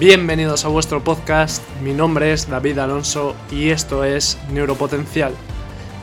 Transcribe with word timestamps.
Bienvenidos 0.00 0.64
a 0.64 0.68
vuestro 0.68 1.04
podcast, 1.04 1.62
mi 1.82 1.92
nombre 1.92 2.32
es 2.32 2.48
David 2.48 2.78
Alonso 2.78 3.36
y 3.50 3.68
esto 3.68 4.02
es 4.02 4.38
Neuropotencial, 4.50 5.34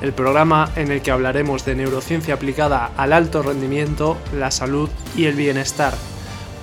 el 0.03 0.13
programa 0.13 0.71
en 0.75 0.91
el 0.91 1.01
que 1.01 1.09
hablaremos 1.09 1.65
de 1.65 1.73
neurociencia 1.73 2.35
aplicada 2.35 2.91
al 2.95 3.11
alto 3.11 3.41
rendimiento, 3.41 4.15
la 4.35 4.51
salud 4.51 4.87
y 5.15 5.25
el 5.25 5.33
bienestar, 5.33 5.95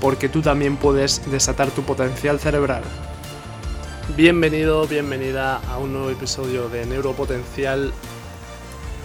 porque 0.01 0.29
tú 0.29 0.43
también 0.43 0.77
puedes 0.77 1.29
desatar 1.29 1.73
tu 1.73 1.83
potencial 1.83 2.39
cerebral. 2.39 2.85
Bienvenido, 4.17 4.87
bienvenida 4.87 5.57
a 5.57 5.79
un 5.79 5.93
nuevo 5.93 6.11
episodio 6.11 6.69
de 6.69 6.87
Neuropotencial, 6.87 7.93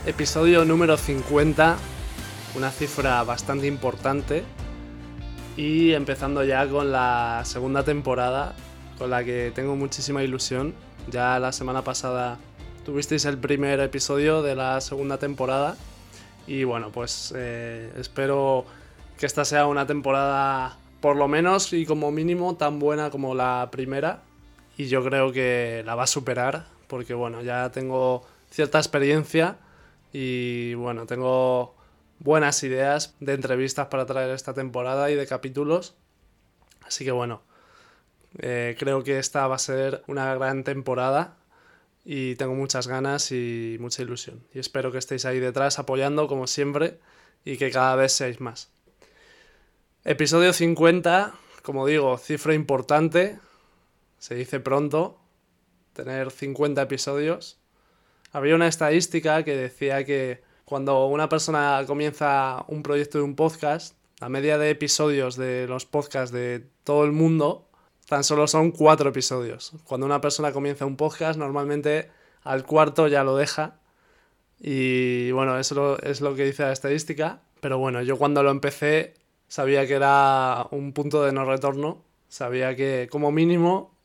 episodio 0.05 0.66
número 0.66 0.98
50, 0.98 1.77
una 2.55 2.70
cifra 2.70 3.23
bastante 3.23 3.66
importante 3.66 4.43
y 5.60 5.94
empezando 5.94 6.45
ya 6.45 6.66
con 6.70 6.94
la 6.94 7.41
segunda 7.44 7.84
temporada, 7.84 8.55
con 8.98 9.09
la 9.09 9.26
que 9.26 9.52
tengo 9.54 9.76
muchísima 9.76 10.23
ilusión. 10.23 10.73
Ya 11.12 11.38
la 11.38 11.52
semana 11.52 11.84
pasada 11.84 12.38
tuvisteis 12.86 13.26
el 13.26 13.38
primer 13.38 13.81
episodio 13.81 14.41
de 14.41 14.55
la 14.55 14.80
segunda 14.80 15.17
temporada. 15.17 15.76
Y 16.48 16.64
bueno, 16.64 16.91
pues 16.94 17.34
eh, 17.36 17.91
espero 17.98 18.64
que 19.17 19.26
esta 19.26 19.44
sea 19.44 19.67
una 19.67 19.86
temporada 19.86 20.77
por 21.02 21.17
lo 21.17 21.27
menos 21.27 21.73
y 21.73 21.86
como 21.86 22.09
mínimo 22.09 22.55
tan 22.55 22.80
buena 22.80 23.09
como 23.09 23.36
la 23.36 23.67
primera. 23.70 24.22
Y 24.78 24.86
yo 24.88 25.03
creo 25.03 25.34
que 25.34 25.84
la 25.86 25.94
va 25.94 26.03
a 26.03 26.08
superar 26.08 26.67
porque 26.88 27.14
bueno, 27.14 27.41
ya 27.41 27.70
tengo 27.70 28.23
cierta 28.50 28.78
experiencia 28.78 29.58
y 30.14 30.73
bueno, 30.76 31.05
tengo 31.05 31.76
buenas 32.20 32.62
ideas 32.64 33.16
de 33.20 33.34
entrevistas 33.34 33.88
para 33.88 34.05
traer 34.05 34.30
esta 34.32 34.54
temporada 34.54 35.09
y 35.09 35.16
de 35.16 35.26
capítulos. 35.26 35.96
Así 36.86 37.05
que 37.05 37.12
bueno, 37.12 37.42
eh, 38.38 38.76
creo 38.78 39.03
que 39.03 39.20
esta 39.20 39.48
va 39.48 39.56
a 39.56 39.59
ser 39.59 40.03
una 40.08 40.34
gran 40.36 40.64
temporada 40.64 41.38
y 42.06 42.36
tengo 42.36 42.56
muchas 42.56 42.88
ganas 42.88 43.31
y 43.31 43.78
mucha 43.80 44.02
ilusión. 44.02 44.44
Y 44.53 44.59
espero 44.59 44.92
que 44.92 44.98
estéis 44.98 45.26
ahí 45.26 45.39
detrás 45.39 45.80
apoyando 45.80 46.28
como 46.28 46.48
siempre 46.48 47.00
y 47.45 47.58
que 47.58 47.72
cada 47.72 47.95
vez 47.95 48.14
seáis 48.14 48.39
más. 48.42 48.70
Episodio 50.04 50.54
50, 50.54 51.33
como 51.61 51.86
digo, 51.86 52.17
cifra 52.17 52.54
importante, 52.54 53.39
se 54.17 54.36
dice 54.36 54.59
pronto, 54.59 55.20
tener 55.94 56.31
50 56.31 56.81
episodios. 56.81 57.59
Había 58.31 58.56
una 58.56 58.67
estadística 58.67 59.44
que 59.44 59.56
decía 59.56 60.04
que 60.06 60.42
cuando 60.70 61.08
una 61.08 61.28
persona 61.30 61.84
comienza 61.88 62.64
un 62.67 62.84
proyecto 62.84 63.17
de 63.17 63.23
un 63.23 63.36
podcast, 63.36 63.95
la 64.20 64.30
media 64.30 64.59
de 64.59 64.70
episodios 64.70 65.36
de 65.36 65.66
los 65.67 65.88
podcasts 65.88 66.31
de 66.31 66.64
todo 66.84 67.06
el 67.06 67.11
mundo 67.11 67.67
tan 68.08 68.23
solo 68.23 68.45
son 68.45 68.70
cuatro 68.70 69.09
episodios. 69.09 69.72
Cuando 69.84 70.06
una 70.06 70.22
persona 70.22 70.52
comienza 70.52 70.86
un 70.86 70.95
podcast, 70.95 71.39
normalmente 71.39 72.11
al 72.44 72.67
cuarto 72.67 73.08
ya 73.08 73.23
lo 73.23 73.36
deja. 73.36 73.80
Y 74.59 75.31
bueno, 75.31 75.58
eso 75.58 76.00
es 76.03 76.22
lo 76.22 76.36
que 76.36 76.45
dice 76.45 76.61
la 76.61 76.72
estadística. 76.72 77.42
Pero 77.61 77.80
bueno, 77.80 78.04
yo 78.04 78.20
cuando 78.20 78.44
lo 78.44 78.52
empecé 78.52 79.16
sabía 79.48 79.88
que 79.88 79.95
era 79.95 80.67
un 80.70 80.94
punto 80.94 81.23
de 81.23 81.31
no 81.31 81.45
retorno. 81.45 82.04
Sabía 82.28 82.76
que 82.76 83.08
como 83.11 83.31
mínimo 83.31 83.95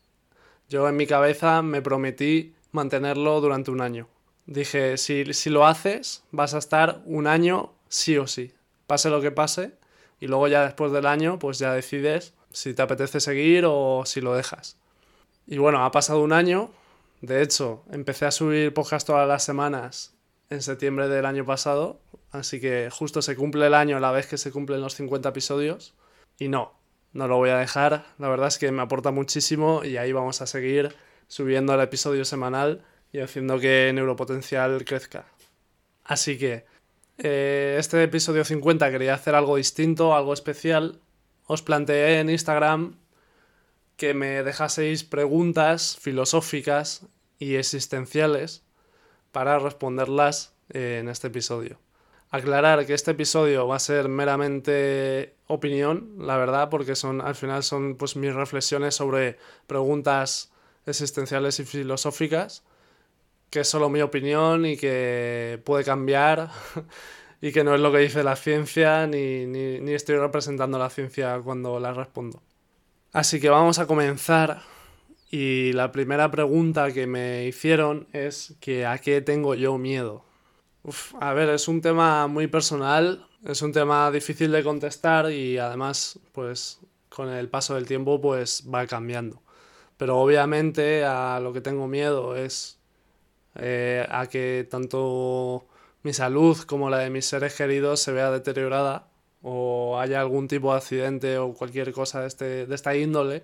yo 0.67 0.89
en 0.89 0.97
mi 0.97 1.05
cabeza 1.05 1.61
me 1.61 1.83
prometí 1.83 2.55
mantenerlo 2.71 3.39
durante 3.39 3.69
un 3.69 3.81
año. 3.81 4.07
Dije, 4.45 4.97
si, 4.97 5.33
si 5.33 5.49
lo 5.49 5.65
haces, 5.65 6.23
vas 6.31 6.53
a 6.53 6.59
estar 6.59 7.01
un 7.05 7.27
año 7.27 7.73
sí 7.89 8.17
o 8.17 8.27
sí, 8.27 8.53
pase 8.87 9.09
lo 9.09 9.21
que 9.21 9.31
pase, 9.31 9.73
y 10.19 10.27
luego 10.27 10.47
ya 10.47 10.63
después 10.63 10.91
del 10.91 11.07
año, 11.07 11.39
pues 11.39 11.59
ya 11.59 11.73
decides 11.73 12.33
si 12.51 12.73
te 12.73 12.81
apetece 12.81 13.19
seguir 13.19 13.65
o 13.67 14.03
si 14.05 14.21
lo 14.21 14.35
dejas. 14.35 14.77
Y 15.47 15.57
bueno, 15.57 15.83
ha 15.83 15.91
pasado 15.91 16.21
un 16.21 16.33
año, 16.33 16.71
de 17.21 17.41
hecho, 17.41 17.83
empecé 17.91 18.25
a 18.25 18.31
subir 18.31 18.73
podcast 18.73 19.07
todas 19.07 19.27
las 19.27 19.43
semanas 19.43 20.13
en 20.49 20.61
septiembre 20.61 21.07
del 21.07 21.25
año 21.25 21.45
pasado, 21.45 21.99
así 22.31 22.59
que 22.61 22.89
justo 22.91 23.21
se 23.21 23.35
cumple 23.35 23.67
el 23.67 23.73
año 23.73 23.99
la 23.99 24.11
vez 24.11 24.27
que 24.27 24.37
se 24.37 24.51
cumplen 24.51 24.81
los 24.81 24.95
50 24.95 25.29
episodios, 25.29 25.95
y 26.37 26.49
no, 26.49 26.73
no 27.13 27.27
lo 27.27 27.37
voy 27.37 27.49
a 27.49 27.57
dejar, 27.57 28.05
la 28.19 28.27
verdad 28.27 28.47
es 28.47 28.57
que 28.57 28.71
me 28.71 28.81
aporta 28.81 29.11
muchísimo 29.11 29.83
y 29.83 29.97
ahí 29.97 30.11
vamos 30.11 30.41
a 30.41 30.47
seguir 30.47 30.95
subiendo 31.27 31.73
el 31.73 31.81
episodio 31.81 32.25
semanal 32.25 32.83
y 33.15 33.21
haciendo 33.21 33.59
que 33.59 33.91
Neuropotencial 33.93 34.83
crezca. 34.83 35.25
Así 36.03 36.37
que 36.37 36.65
eh, 37.17 37.77
este 37.79 38.03
episodio 38.03 38.43
50 38.43 38.91
quería 38.91 39.13
hacer 39.13 39.35
algo 39.35 39.55
distinto, 39.55 40.13
algo 40.13 40.33
especial. 40.33 40.99
Os 41.47 41.61
planteé 41.61 42.19
en 42.19 42.29
Instagram 42.29 42.97
que 43.95 44.13
me 44.13 44.43
dejaseis 44.43 45.05
preguntas 45.05 45.97
filosóficas 45.97 47.07
y 47.39 47.55
existenciales 47.55 48.65
para 49.31 49.59
responderlas 49.59 50.53
eh, 50.73 50.97
en 50.99 51.07
este 51.07 51.27
episodio. 51.27 51.79
Aclarar 52.31 52.85
que 52.85 52.93
este 52.93 53.11
episodio 53.11 53.65
va 53.65 53.77
a 53.77 53.79
ser 53.79 54.09
meramente 54.09 55.35
opinión, 55.47 56.15
la 56.17 56.35
verdad, 56.35 56.69
porque 56.69 56.97
son 56.97 57.21
al 57.21 57.35
final 57.35 57.63
son 57.63 57.95
pues 57.95 58.17
mis 58.17 58.33
reflexiones 58.33 58.95
sobre 58.95 59.37
preguntas 59.67 60.51
existenciales 60.85 61.61
y 61.61 61.63
filosóficas 61.63 62.63
que 63.49 63.61
es 63.61 63.67
solo 63.67 63.89
mi 63.89 64.01
opinión 64.01 64.65
y 64.65 64.77
que 64.77 65.61
puede 65.63 65.83
cambiar 65.83 66.49
y 67.41 67.51
que 67.51 67.63
no 67.63 67.75
es 67.75 67.81
lo 67.81 67.91
que 67.91 67.99
dice 67.99 68.23
la 68.23 68.35
ciencia 68.35 69.07
ni, 69.07 69.45
ni, 69.45 69.93
estoy 69.93 70.17
representando 70.17 70.77
la 70.79 70.89
ciencia 70.89 71.39
cuando 71.43 71.79
la 71.79 71.93
respondo. 71.93 72.41
Así 73.13 73.39
que 73.39 73.49
vamos 73.49 73.79
a 73.79 73.87
comenzar 73.87 74.61
y 75.31 75.73
la 75.73 75.91
primera 75.91 76.31
pregunta 76.31 76.91
que 76.91 77.07
me 77.07 77.45
hicieron 77.45 78.07
es 78.13 78.55
que 78.59 78.85
a 78.85 78.97
qué 78.97 79.21
tengo 79.21 79.55
yo 79.55 79.77
miedo. 79.77 80.25
a 81.19 81.33
ver, 81.33 81.49
es 81.49 81.67
un 81.67 81.81
tema 81.81 82.27
muy 82.27 82.47
personal, 82.47 83.27
es 83.43 83.61
un 83.61 83.71
tema 83.71 84.11
difícil 84.11 84.51
de 84.51 84.63
contestar 84.63 85.31
y 85.31 85.57
además 85.57 86.19
pues 86.31 86.79
con 87.09 87.29
el 87.29 87.49
paso 87.49 87.75
del 87.75 87.85
tiempo 87.85 88.19
pues 88.19 88.65
va 88.73 88.85
cambiando. 88.87 89.41
Pero 89.97 90.17
obviamente 90.17 91.05
a 91.05 91.39
lo 91.39 91.53
que 91.53 91.61
tengo 91.61 91.87
miedo 91.87 92.35
es 92.35 92.74
eh, 93.55 94.05
a 94.09 94.27
que 94.27 94.67
tanto 94.69 95.65
mi 96.03 96.13
salud 96.13 96.57
como 96.67 96.89
la 96.89 96.99
de 96.99 97.09
mis 97.09 97.25
seres 97.25 97.55
queridos 97.55 97.99
se 97.99 98.11
vea 98.11 98.31
deteriorada 98.31 99.07
o 99.41 99.99
haya 99.99 100.21
algún 100.21 100.47
tipo 100.47 100.71
de 100.71 100.77
accidente 100.77 101.37
o 101.37 101.53
cualquier 101.53 101.91
cosa 101.93 102.21
de, 102.21 102.27
este, 102.27 102.65
de 102.65 102.75
esta 102.75 102.95
índole, 102.95 103.43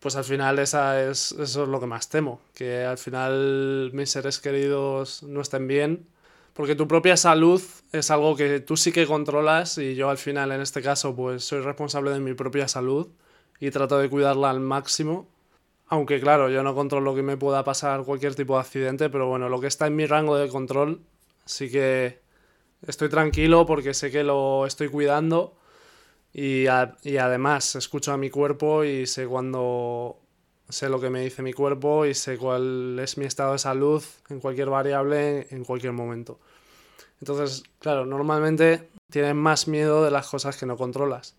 pues 0.00 0.16
al 0.16 0.24
final 0.24 0.58
esa 0.58 1.08
es, 1.08 1.32
eso 1.32 1.62
es 1.62 1.68
lo 1.68 1.80
que 1.80 1.86
más 1.86 2.08
temo, 2.08 2.40
que 2.54 2.84
al 2.84 2.98
final 2.98 3.90
mis 3.92 4.10
seres 4.10 4.40
queridos 4.40 5.22
no 5.22 5.40
estén 5.40 5.68
bien, 5.68 6.06
porque 6.54 6.74
tu 6.74 6.88
propia 6.88 7.16
salud 7.16 7.62
es 7.92 8.10
algo 8.10 8.36
que 8.36 8.60
tú 8.60 8.76
sí 8.76 8.92
que 8.92 9.06
controlas 9.06 9.78
y 9.78 9.94
yo 9.94 10.10
al 10.10 10.18
final 10.18 10.52
en 10.52 10.60
este 10.60 10.82
caso 10.82 11.14
pues 11.14 11.44
soy 11.44 11.60
responsable 11.60 12.10
de 12.10 12.20
mi 12.20 12.34
propia 12.34 12.68
salud 12.68 13.08
y 13.60 13.70
trato 13.70 13.98
de 13.98 14.08
cuidarla 14.08 14.50
al 14.50 14.60
máximo 14.60 15.28
aunque 15.92 16.20
claro, 16.20 16.48
yo 16.48 16.62
no 16.62 16.74
controlo 16.74 17.14
que 17.14 17.22
me 17.22 17.36
pueda 17.36 17.64
pasar 17.64 18.02
cualquier 18.04 18.34
tipo 18.34 18.54
de 18.54 18.60
accidente, 18.60 19.10
pero 19.10 19.28
bueno, 19.28 19.50
lo 19.50 19.60
que 19.60 19.66
está 19.66 19.86
en 19.86 19.94
mi 19.94 20.06
rango 20.06 20.38
de 20.38 20.48
control, 20.48 21.02
sí 21.44 21.70
que 21.70 22.18
estoy 22.86 23.10
tranquilo 23.10 23.66
porque 23.66 23.92
sé 23.92 24.10
que 24.10 24.24
lo 24.24 24.64
estoy 24.64 24.88
cuidando 24.88 25.54
y, 26.32 26.64
y 27.02 27.16
además 27.18 27.76
escucho 27.76 28.10
a 28.10 28.16
mi 28.16 28.30
cuerpo 28.30 28.84
y 28.84 29.06
sé 29.06 29.26
cuando 29.26 30.18
sé 30.70 30.88
lo 30.88 30.98
que 30.98 31.10
me 31.10 31.20
dice 31.20 31.42
mi 31.42 31.52
cuerpo 31.52 32.06
y 32.06 32.14
sé 32.14 32.38
cuál 32.38 32.98
es 32.98 33.18
mi 33.18 33.26
estado 33.26 33.52
de 33.52 33.58
salud 33.58 34.02
en 34.30 34.40
cualquier 34.40 34.70
variable 34.70 35.46
en 35.50 35.62
cualquier 35.62 35.92
momento. 35.92 36.40
Entonces, 37.20 37.64
claro, 37.80 38.06
normalmente 38.06 38.88
tienes 39.10 39.34
más 39.34 39.68
miedo 39.68 40.02
de 40.02 40.10
las 40.10 40.26
cosas 40.26 40.56
que 40.56 40.64
no 40.64 40.78
controlas. 40.78 41.36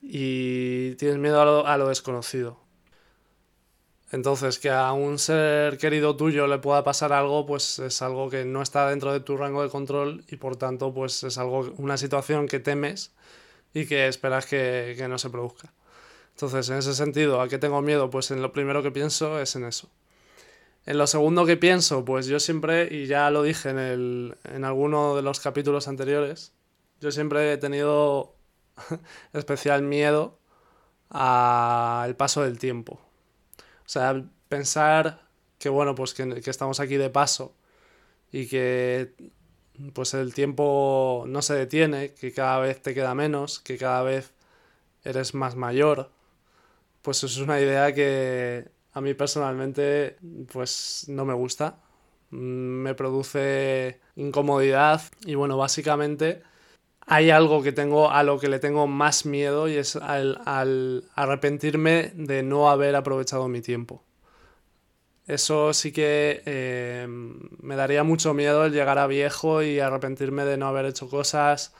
Y 0.00 0.94
tienes 0.94 1.18
miedo 1.18 1.66
a 1.66 1.76
lo 1.76 1.88
desconocido. 1.88 2.67
Entonces, 4.10 4.58
que 4.58 4.70
a 4.70 4.92
un 4.92 5.18
ser 5.18 5.76
querido 5.78 6.16
tuyo 6.16 6.46
le 6.46 6.58
pueda 6.58 6.82
pasar 6.82 7.12
algo, 7.12 7.44
pues 7.46 7.78
es 7.78 8.00
algo 8.00 8.30
que 8.30 8.44
no 8.44 8.62
está 8.62 8.88
dentro 8.88 9.12
de 9.12 9.20
tu 9.20 9.36
rango 9.36 9.62
de 9.62 9.68
control 9.68 10.24
y 10.28 10.36
por 10.36 10.56
tanto, 10.56 10.94
pues 10.94 11.24
es 11.24 11.36
algo, 11.38 11.72
una 11.76 11.98
situación 11.98 12.48
que 12.48 12.58
temes 12.58 13.12
y 13.74 13.86
que 13.86 14.08
esperas 14.08 14.46
que, 14.46 14.94
que 14.96 15.08
no 15.08 15.18
se 15.18 15.30
produzca. 15.30 15.72
Entonces, 16.30 16.70
en 16.70 16.78
ese 16.78 16.94
sentido, 16.94 17.40
¿a 17.40 17.48
qué 17.48 17.58
tengo 17.58 17.82
miedo? 17.82 18.10
Pues 18.10 18.30
en 18.30 18.40
lo 18.42 18.52
primero 18.52 18.82
que 18.82 18.90
pienso 18.90 19.40
es 19.40 19.56
en 19.56 19.64
eso. 19.64 19.90
En 20.86 20.96
lo 20.96 21.06
segundo 21.06 21.44
que 21.44 21.58
pienso, 21.58 22.04
pues 22.04 22.26
yo 22.26 22.40
siempre, 22.40 22.88
y 22.90 23.06
ya 23.06 23.30
lo 23.30 23.42
dije 23.42 23.68
en, 23.68 23.78
el, 23.78 24.38
en 24.44 24.64
alguno 24.64 25.16
de 25.16 25.22
los 25.22 25.40
capítulos 25.40 25.86
anteriores, 25.86 26.52
yo 27.00 27.12
siempre 27.12 27.52
he 27.52 27.58
tenido 27.58 28.34
especial 29.34 29.82
miedo 29.82 30.38
al 31.10 32.16
paso 32.16 32.42
del 32.42 32.58
tiempo. 32.58 33.07
O 33.88 33.90
sea, 33.90 34.22
pensar 34.50 35.26
que 35.58 35.70
bueno, 35.70 35.94
pues 35.94 36.12
que, 36.12 36.42
estamos 36.44 36.78
aquí 36.78 36.98
de 36.98 37.08
paso 37.08 37.54
y 38.30 38.46
que 38.46 39.14
pues 39.94 40.12
el 40.12 40.34
tiempo 40.34 41.24
no 41.26 41.40
se 41.40 41.54
detiene, 41.54 42.12
que 42.12 42.32
cada 42.32 42.58
vez 42.58 42.82
te 42.82 42.92
queda 42.92 43.14
menos, 43.14 43.60
que 43.60 43.78
cada 43.78 44.02
vez 44.02 44.34
eres 45.04 45.34
más 45.34 45.56
mayor, 45.56 46.10
pues 47.00 47.24
es 47.24 47.38
una 47.38 47.60
idea 47.60 47.94
que 47.94 48.68
a 48.92 49.00
mí 49.00 49.14
personalmente 49.14 50.18
pues 50.52 51.06
no 51.08 51.24
me 51.24 51.32
gusta. 51.32 51.78
Mm, 52.30 52.82
me 52.82 52.94
produce 52.94 54.00
incomodidad 54.16 55.00
y 55.24 55.34
bueno, 55.34 55.56
básicamente 55.56 56.42
hay 57.10 57.30
algo 57.30 57.62
que 57.62 57.72
tengo 57.72 58.10
a 58.10 58.22
lo 58.22 58.38
que 58.38 58.48
le 58.48 58.58
tengo 58.58 58.86
más 58.86 59.24
miedo 59.24 59.66
y 59.66 59.76
es 59.76 59.96
al, 59.96 61.04
arrepentirme 61.14 62.12
de 62.14 62.42
no 62.42 62.68
haber 62.68 62.94
aprovechado 62.96 63.48
mi 63.48 63.62
tiempo. 63.62 64.04
Eso 65.26 65.72
sí 65.72 65.90
que 65.90 66.42
eh, 66.44 67.06
me 67.08 67.76
daría 67.76 68.04
mucho 68.04 68.34
miedo 68.34 68.66
el 68.66 68.72
llegar 68.72 68.98
a 68.98 69.06
viejo 69.06 69.62
y 69.62 69.80
arrepentirme 69.80 70.44
de 70.44 70.58
no 70.58 70.68
haber 70.68 70.84
hecho 70.84 71.08
cosas, 71.08 71.74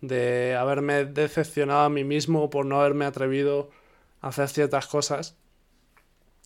de 0.00 0.56
haberme 0.56 1.04
decepcionado 1.04 1.82
a 1.82 1.88
mí 1.88 2.02
mismo 2.02 2.50
por 2.50 2.66
no 2.66 2.80
haberme 2.80 3.04
atrevido 3.04 3.70
a 4.22 4.28
hacer 4.28 4.48
ciertas 4.48 4.88
cosas. 4.88 5.36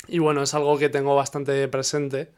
Y 0.06 0.18
bueno, 0.18 0.42
es 0.42 0.52
algo 0.52 0.76
que 0.78 0.90
tengo 0.90 1.16
bastante 1.16 1.66
presente 1.68 2.30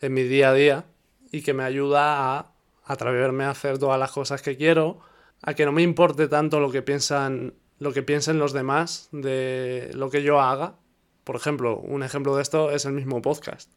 en 0.00 0.14
mi 0.14 0.22
día 0.22 0.50
a 0.50 0.54
día 0.54 0.84
y 1.30 1.42
que 1.42 1.52
me 1.52 1.64
ayuda 1.64 2.38
a 2.38 2.52
atreverme 2.86 3.44
a 3.44 3.50
hacer 3.50 3.78
todas 3.78 3.98
las 4.00 4.10
cosas 4.10 4.40
que 4.40 4.56
quiero, 4.56 5.00
a 5.42 5.54
que 5.54 5.64
no 5.64 5.72
me 5.72 5.82
importe 5.82 6.28
tanto 6.28 6.60
lo 6.60 6.70
que 6.70 6.82
piensan 6.82 7.54
lo 7.78 7.92
que 7.92 8.02
piensen 8.02 8.38
los 8.38 8.52
demás 8.52 9.08
de 9.12 9.90
lo 9.94 10.10
que 10.10 10.22
yo 10.22 10.40
haga. 10.40 10.76
Por 11.24 11.36
ejemplo, 11.36 11.78
un 11.78 12.02
ejemplo 12.02 12.34
de 12.36 12.42
esto 12.42 12.70
es 12.70 12.84
el 12.84 12.92
mismo 12.92 13.22
podcast. 13.22 13.70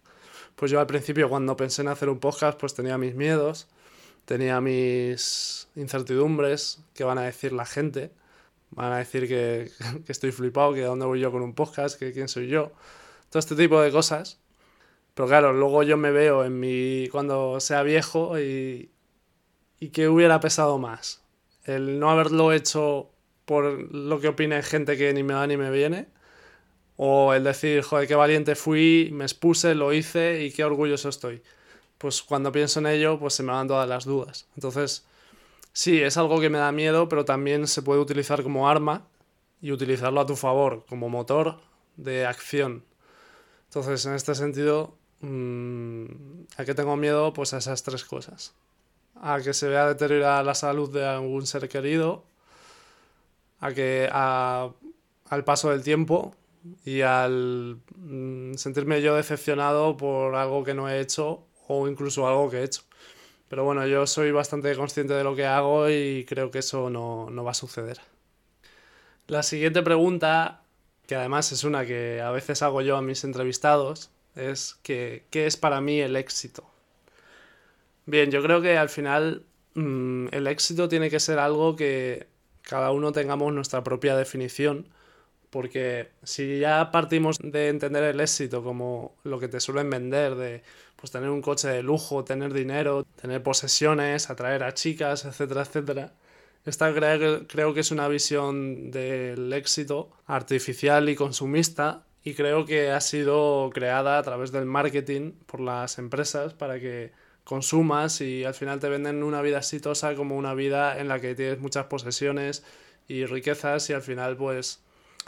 Pues 0.56 0.72
yo 0.72 0.80
al 0.80 0.88
principio 0.88 1.30
cuando 1.30 1.56
pensé 1.56 1.82
en 1.82 1.88
hacer 1.88 2.10
un 2.10 2.20
podcast 2.20 2.60
pues 2.60 2.74
tenía 2.74 2.98
mis 2.98 3.16
miedos, 3.16 3.68
tenía 4.26 4.62
mis 4.62 5.68
incertidumbres, 5.76 6.84
qué 6.94 7.04
van 7.04 7.18
a 7.18 7.24
decir 7.24 7.54
la 7.54 7.66
gente, 7.66 8.12
van 8.72 8.92
a 8.94 8.98
decir 8.98 9.28
que, 9.28 9.72
que 10.06 10.12
estoy 10.12 10.32
flipado, 10.32 10.74
que 10.74 10.82
dónde 10.82 11.06
voy 11.06 11.20
yo 11.20 11.32
con 11.32 11.42
un 11.42 11.54
podcast, 11.54 12.00
que 12.00 12.12
quién 12.12 12.28
soy 12.28 12.48
yo, 12.48 12.72
todo 13.30 13.40
este 13.40 13.56
tipo 13.56 13.82
de 13.82 13.92
cosas. 13.92 14.40
Pero 15.14 15.28
claro, 15.28 15.54
luego 15.54 15.84
yo 15.84 15.98
me 15.98 16.12
veo 16.12 16.46
en 16.46 16.60
mi 16.60 17.10
cuando 17.12 17.60
sea 17.60 17.84
viejo 17.84 18.40
y, 18.40 18.92
y 19.80 19.90
que 19.90 20.08
hubiera 20.08 20.40
pesado 20.40 20.78
más. 20.78 21.21
El 21.66 22.00
no 22.00 22.10
haberlo 22.10 22.54
hecho 22.54 23.10
por 23.46 23.94
lo 23.94 24.20
que 24.20 24.30
opine 24.30 24.62
gente 24.64 24.98
que 24.98 25.14
ni 25.14 25.24
me 25.24 25.34
va 25.34 25.46
ni 25.48 25.58
me 25.58 25.72
viene. 25.72 26.08
O 26.98 27.34
el 27.34 27.44
decir, 27.44 27.82
joder, 27.82 28.08
qué 28.08 28.16
valiente 28.16 28.56
fui, 28.56 29.10
me 29.12 29.26
expuse, 29.26 29.76
lo 29.76 29.94
hice 29.94 30.44
y 30.44 30.52
qué 30.52 30.64
orgulloso 30.64 31.10
estoy. 31.10 31.42
Pues 31.98 32.22
cuando 32.22 32.52
pienso 32.52 32.80
en 32.80 32.88
ello, 32.88 33.20
pues 33.20 33.34
se 33.34 33.44
me 33.44 33.52
van 33.52 33.68
todas 33.68 33.90
las 33.90 34.06
dudas. 34.06 34.48
Entonces, 34.56 35.06
sí, 35.74 36.02
es 36.02 36.18
algo 36.18 36.40
que 36.40 36.50
me 36.50 36.60
da 36.60 36.72
miedo, 36.72 37.10
pero 37.10 37.26
también 37.26 37.68
se 37.68 37.82
puede 37.82 38.00
utilizar 38.02 38.44
como 38.44 38.70
arma 38.70 39.08
y 39.62 39.72
utilizarlo 39.72 40.22
a 40.22 40.26
tu 40.26 40.36
favor, 40.36 40.86
como 40.88 41.10
motor 41.10 41.60
de 41.98 42.26
acción. 42.26 42.84
Entonces, 43.66 44.06
en 44.06 44.14
este 44.14 44.36
sentido, 44.36 44.96
mmm, 45.22 46.06
¿a 46.58 46.66
qué 46.66 46.76
tengo 46.76 46.96
miedo? 46.98 47.34
Pues 47.34 47.54
a 47.54 47.58
esas 47.58 47.84
tres 47.84 48.06
cosas 48.06 48.54
a 49.22 49.40
que 49.40 49.54
se 49.54 49.68
vea 49.68 49.88
deteriorada 49.88 50.44
la 50.44 50.56
salud 50.56 50.92
de 50.92 51.06
algún 51.06 51.46
ser 51.46 51.70
querido, 51.70 52.26
a 53.60 53.72
que 53.72 54.10
al 54.12 55.44
paso 55.46 55.70
del 55.70 55.84
tiempo 55.84 56.36
y 56.84 57.02
al 57.02 57.80
mm, 57.96 58.56
sentirme 58.56 59.02
yo 59.02 59.16
decepcionado 59.16 59.96
por 59.96 60.36
algo 60.36 60.64
que 60.64 60.74
no 60.74 60.90
he 60.90 61.00
hecho 61.00 61.46
o 61.68 61.88
incluso 61.88 62.28
algo 62.28 62.50
que 62.50 62.58
he 62.58 62.64
hecho. 62.64 62.82
Pero 63.48 63.64
bueno, 63.64 63.86
yo 63.86 64.08
soy 64.08 64.32
bastante 64.32 64.76
consciente 64.76 65.14
de 65.14 65.24
lo 65.24 65.36
que 65.36 65.46
hago 65.46 65.90
y 65.90 66.26
creo 66.28 66.50
que 66.50 66.60
eso 66.60 66.90
no, 66.90 67.30
no 67.30 67.44
va 67.44 67.52
a 67.52 67.54
suceder. 67.54 68.00
La 69.28 69.44
siguiente 69.44 69.84
pregunta, 69.84 70.64
que 71.06 71.16
además 71.16 71.52
es 71.52 71.64
una 71.64 71.86
que 71.86 72.22
a 72.22 72.32
veces 72.32 72.62
hago 72.64 72.82
yo 72.82 72.98
a 72.98 73.02
mis 73.02 73.24
entrevistados, 73.24 74.10
es 74.36 74.80
que, 74.84 75.26
¿qué 75.30 75.46
es 75.46 75.58
para 75.58 75.82
mí 75.82 76.00
el 76.00 76.16
éxito? 76.16 76.71
Bien, 78.12 78.30
yo 78.30 78.44
creo 78.44 78.62
que 78.62 78.78
al 78.78 78.90
final 78.90 79.46
mm, 79.74 80.28
el 80.32 80.48
éxito 80.48 80.90
tiene 80.90 81.10
que 81.10 81.22
ser 81.22 81.40
algo 81.40 81.78
que 81.78 82.28
cada 82.62 82.92
uno 82.92 83.14
tengamos 83.14 83.54
nuestra 83.54 83.84
propia 83.86 84.18
definición, 84.18 84.90
porque 85.50 86.10
si 86.24 86.60
ya 86.60 86.92
partimos 86.92 87.40
de 87.40 87.70
entender 87.70 88.04
el 88.04 88.20
éxito 88.20 88.64
como 88.64 89.16
lo 89.24 89.40
que 89.40 89.48
te 89.48 89.62
suelen 89.62 89.90
vender, 89.90 90.36
de 90.36 90.64
pues 90.98 91.12
tener 91.12 91.30
un 91.30 91.42
coche 91.42 91.70
de 91.70 91.84
lujo, 91.84 92.26
tener 92.26 92.54
dinero, 92.54 93.06
tener 93.22 93.44
posesiones, 93.44 94.30
atraer 94.30 94.64
a 94.64 94.74
chicas, 94.74 95.24
etcétera, 95.24 95.62
etcétera, 95.62 96.14
esta 96.66 96.94
creo, 96.94 97.48
creo 97.48 97.74
que 97.74 97.80
es 97.80 97.92
una 97.92 98.10
visión 98.10 98.92
del 98.92 99.54
éxito 99.54 100.12
artificial 100.28 101.08
y 101.10 101.16
consumista 101.16 102.06
y 102.26 102.34
creo 102.34 102.66
que 102.66 102.92
ha 102.92 103.00
sido 103.02 103.70
creada 103.74 104.18
a 104.20 104.24
través 104.24 104.52
del 104.52 104.66
marketing 104.66 105.32
por 105.48 105.62
las 105.62 105.98
empresas 105.98 106.54
para 106.54 106.78
que 106.80 107.14
consumas 107.44 108.22
y 108.22 108.44
al 108.44 108.54
final 108.54 108.80
te 108.80 108.90
venden 108.90 109.24
una 109.24 109.42
vida 109.42 109.58
exitosa 109.58 110.16
como 110.16 110.38
una 110.38 110.54
vida 110.54 111.00
en 111.00 111.08
la 111.08 111.20
que 111.20 111.36
tienes 111.36 111.60
muchas 111.60 111.86
posesiones 111.86 112.64
y 113.08 113.26
riquezas 113.26 113.90
y 113.90 113.94
al 113.94 114.02
final 114.02 114.38
pues 114.38 114.82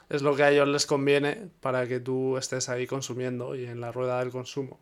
es 0.10 0.22
lo 0.22 0.36
que 0.36 0.44
a 0.44 0.52
ellos 0.52 0.68
les 0.68 0.86
conviene 0.86 1.50
para 1.60 1.88
que 1.88 2.00
tú 2.00 2.38
estés 2.38 2.70
ahí 2.70 2.88
consumiendo 2.88 3.56
y 3.56 3.66
en 3.66 3.82
la 3.82 3.92
rueda 3.92 4.20
del 4.20 4.32
consumo. 4.32 4.80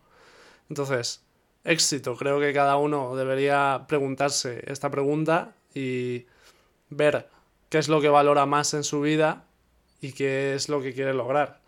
Entonces, 0.68 1.22
éxito, 1.64 2.16
creo 2.16 2.40
que 2.40 2.52
cada 2.52 2.76
uno 2.76 3.16
debería 3.16 3.84
preguntarse 3.88 4.62
esta 4.66 4.90
pregunta 4.90 5.54
y 5.74 6.26
ver 6.90 7.28
qué 7.68 7.78
es 7.78 7.88
lo 7.88 8.00
que 8.00 8.08
valora 8.08 8.46
más 8.46 8.74
en 8.74 8.84
su 8.84 9.00
vida 9.00 9.44
y 10.00 10.12
qué 10.12 10.54
es 10.54 10.68
lo 10.68 10.82
que 10.82 10.92
quiere 10.92 11.14
lograr. 11.14 11.60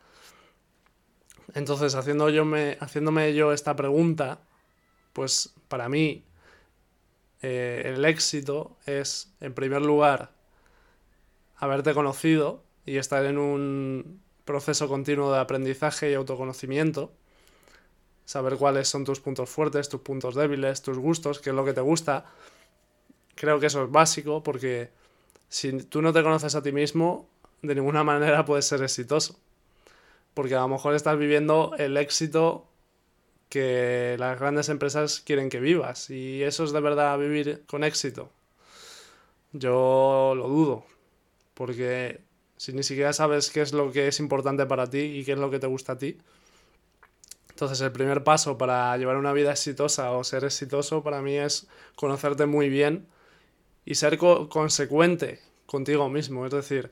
Entonces, 1.55 1.95
haciendo 1.95 2.31
yo 2.31 2.45
me, 2.45 2.77
haciéndome 2.81 3.35
yo 3.35 3.53
esta 3.53 3.77
pregunta, 3.77 4.41
pues 5.15 5.55
para 5.69 5.89
mí 5.89 6.25
eh, 7.41 7.93
el 7.95 8.05
éxito 8.05 8.77
es, 8.85 9.33
en 9.41 9.55
primer 9.55 9.81
lugar, 9.81 10.33
haberte 11.57 11.95
conocido 11.95 12.63
y 12.85 12.99
estar 12.99 13.25
en 13.25 13.39
un 13.39 14.21
proceso 14.45 14.89
continuo 14.89 15.33
de 15.33 15.41
aprendizaje 15.41 16.11
y 16.11 16.15
autoconocimiento, 16.15 17.13
saber 18.27 18.57
cuáles 18.57 18.89
son 18.89 19.05
tus 19.05 19.21
puntos 19.21 19.49
fuertes, 19.49 19.89
tus 19.89 20.03
puntos 20.03 20.35
débiles, 20.35 20.83
tus 20.83 20.99
gustos, 20.99 21.39
qué 21.39 21.51
es 21.51 21.57
lo 21.57 21.65
que 21.65 21.73
te 21.73 21.81
gusta. 21.81 22.27
Creo 23.35 23.61
que 23.61 23.67
eso 23.67 23.85
es 23.85 23.91
básico 23.91 24.43
porque 24.43 24.91
si 25.49 25.73
tú 25.85 26.03
no 26.03 26.13
te 26.13 26.23
conoces 26.23 26.55
a 26.55 26.63
ti 26.63 26.73
mismo, 26.73 27.29
de 27.63 27.75
ninguna 27.75 28.05
manera 28.13 28.45
puedes 28.45 28.67
ser 28.67 28.83
exitoso. 28.83 29.39
Porque 30.35 30.55
a 30.55 30.61
lo 30.61 30.69
mejor 30.69 30.95
estás 30.95 31.17
viviendo 31.17 31.75
el 31.79 31.97
éxito 31.97 32.67
que 33.55 34.17
las 34.19 34.41
grandes 34.41 34.69
empresas 34.69 35.21
quieren 35.21 35.49
que 35.49 35.61
vivas. 35.61 36.11
¿Y 36.11 36.43
eso 36.43 36.65
es 36.65 36.73
de 36.73 36.81
verdad 36.81 37.17
vivir 37.17 37.63
con 37.69 37.85
éxito? 37.85 38.33
Yo 39.53 40.35
lo 40.37 40.49
dudo, 40.49 40.85
porque 41.55 42.21
si 42.57 42.73
ni 42.73 42.83
siquiera 42.83 43.13
sabes 43.13 43.51
qué 43.51 43.61
es 43.63 43.73
lo 43.73 43.93
que 43.93 44.09
es 44.09 44.19
importante 44.19 44.67
para 44.67 44.91
ti 44.91 44.99
y 44.99 45.25
qué 45.25 45.35
es 45.35 45.39
lo 45.39 45.53
que 45.53 45.61
te 45.61 45.69
gusta 45.69 45.93
a 45.93 45.99
ti, 45.99 46.19
entonces 47.51 47.81
el 47.81 47.93
primer 47.93 48.25
paso 48.25 48.59
para 48.59 48.97
llevar 48.97 49.19
una 49.19 49.33
vida 49.33 49.53
exitosa 49.53 50.11
o 50.11 50.25
ser 50.25 50.43
exitoso 50.43 51.05
para 51.05 51.23
mí 51.23 51.37
es 51.37 51.69
conocerte 51.95 52.47
muy 52.47 52.69
bien 52.69 53.07
y 53.85 53.95
ser 53.95 54.19
consecuente 54.19 55.41
contigo 55.67 56.09
mismo, 56.09 56.45
es 56.45 56.51
decir, 56.51 56.91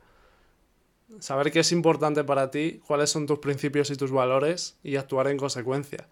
saber 1.18 1.50
qué 1.50 1.58
es 1.58 1.72
importante 1.72 2.22
para 2.22 2.52
ti, 2.52 2.80
cuáles 2.86 3.10
son 3.10 3.26
tus 3.26 3.40
principios 3.40 3.90
y 3.90 3.96
tus 3.96 4.12
valores 4.12 4.78
y 4.84 4.94
actuar 4.94 5.26
en 5.26 5.38
consecuencia. 5.38 6.06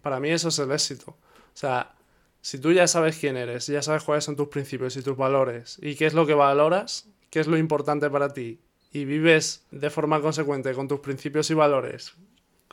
Para 0.00 0.20
mí 0.20 0.30
eso 0.30 0.48
es 0.48 0.58
el 0.58 0.72
éxito. 0.72 1.10
O 1.10 1.56
sea, 1.56 1.94
si 2.40 2.58
tú 2.58 2.72
ya 2.72 2.86
sabes 2.86 3.18
quién 3.18 3.36
eres, 3.36 3.66
ya 3.66 3.82
sabes 3.82 4.02
cuáles 4.02 4.24
son 4.24 4.36
tus 4.36 4.48
principios 4.48 4.96
y 4.96 5.02
tus 5.02 5.16
valores 5.16 5.78
y 5.82 5.94
qué 5.94 6.06
es 6.06 6.14
lo 6.14 6.26
que 6.26 6.34
valoras, 6.34 7.08
qué 7.30 7.40
es 7.40 7.46
lo 7.46 7.58
importante 7.58 8.08
para 8.10 8.32
ti 8.32 8.60
y 8.92 9.04
vives 9.04 9.64
de 9.70 9.90
forma 9.90 10.20
consecuente 10.20 10.74
con 10.74 10.88
tus 10.88 11.00
principios 11.00 11.50
y 11.50 11.54
valores, 11.54 12.14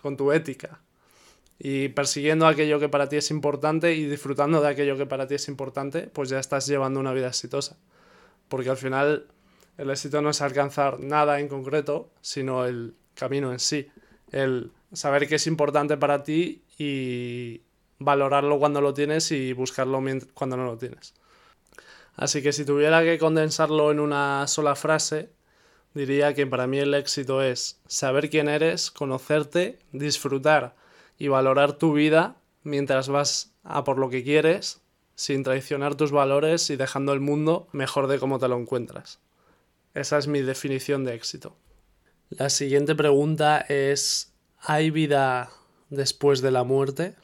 con 0.01 0.17
tu 0.17 0.31
ética 0.31 0.81
y 1.59 1.89
persiguiendo 1.89 2.47
aquello 2.47 2.79
que 2.79 2.87
para 2.87 3.09
ti 3.09 3.17
es 3.17 3.31
importante 3.31 3.93
y 3.93 4.05
disfrutando 4.05 4.61
de 4.61 4.69
aquello 4.69 4.97
que 4.97 5.05
para 5.05 5.27
ti 5.27 5.35
es 5.35 5.49
importante, 5.49 6.03
pues 6.03 6.29
ya 6.29 6.39
estás 6.39 6.65
llevando 6.65 7.01
una 7.01 7.11
vida 7.11 7.27
exitosa. 7.27 7.77
Porque 8.47 8.69
al 8.69 8.77
final 8.77 9.27
el 9.77 9.89
éxito 9.89 10.21
no 10.21 10.29
es 10.29 10.41
alcanzar 10.41 11.01
nada 11.01 11.41
en 11.41 11.49
concreto, 11.49 12.11
sino 12.21 12.65
el 12.65 12.95
camino 13.13 13.51
en 13.51 13.59
sí. 13.59 13.89
El 14.31 14.71
saber 14.93 15.27
qué 15.27 15.35
es 15.35 15.47
importante 15.47 15.97
para 15.97 16.23
ti 16.23 16.63
y 16.79 17.61
valorarlo 17.99 18.57
cuando 18.57 18.81
lo 18.81 18.95
tienes 18.95 19.31
y 19.31 19.53
buscarlo 19.53 20.01
cuando 20.33 20.57
no 20.57 20.65
lo 20.65 20.77
tienes. 20.77 21.13
Así 22.15 22.41
que 22.41 22.53
si 22.53 22.65
tuviera 22.65 23.03
que 23.03 23.19
condensarlo 23.19 23.91
en 23.91 23.99
una 23.99 24.47
sola 24.47 24.75
frase, 24.75 25.29
diría 25.93 26.33
que 26.33 26.47
para 26.47 26.65
mí 26.65 26.79
el 26.79 26.93
éxito 26.93 27.43
es 27.43 27.79
saber 27.85 28.29
quién 28.29 28.47
eres, 28.47 28.91
conocerte, 28.91 29.79
disfrutar 29.91 30.75
y 31.17 31.27
valorar 31.27 31.73
tu 31.73 31.93
vida 31.93 32.37
mientras 32.63 33.09
vas 33.09 33.53
a 33.63 33.83
por 33.83 33.97
lo 33.97 34.09
que 34.09 34.23
quieres, 34.23 34.81
sin 35.15 35.43
traicionar 35.43 35.95
tus 35.95 36.11
valores 36.11 36.69
y 36.69 36.77
dejando 36.77 37.11
el 37.11 37.19
mundo 37.19 37.67
mejor 37.73 38.07
de 38.07 38.19
cómo 38.19 38.39
te 38.39 38.47
lo 38.47 38.57
encuentras. 38.57 39.19
Esa 39.93 40.17
es 40.17 40.27
mi 40.27 40.41
definición 40.41 41.03
de 41.03 41.15
éxito. 41.15 41.57
La 42.29 42.49
siguiente 42.49 42.95
pregunta 42.95 43.59
es, 43.67 44.33
¿hay 44.59 44.91
vida 44.91 45.49
después 45.89 46.41
de 46.41 46.51
la 46.51 46.63
muerte? 46.63 47.15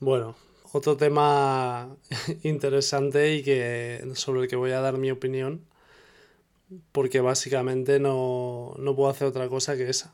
Bueno, 0.00 0.36
otro 0.72 0.96
tema 0.96 1.96
interesante 2.42 3.34
y 3.34 3.42
que 3.42 4.10
sobre 4.14 4.42
el 4.42 4.48
que 4.48 4.56
voy 4.56 4.72
a 4.72 4.80
dar 4.80 4.98
mi 4.98 5.10
opinión 5.10 5.66
porque 6.92 7.20
básicamente 7.20 7.98
no, 7.98 8.74
no 8.78 8.94
puedo 8.94 9.10
hacer 9.10 9.28
otra 9.28 9.48
cosa 9.48 9.76
que 9.76 9.88
esa. 9.88 10.12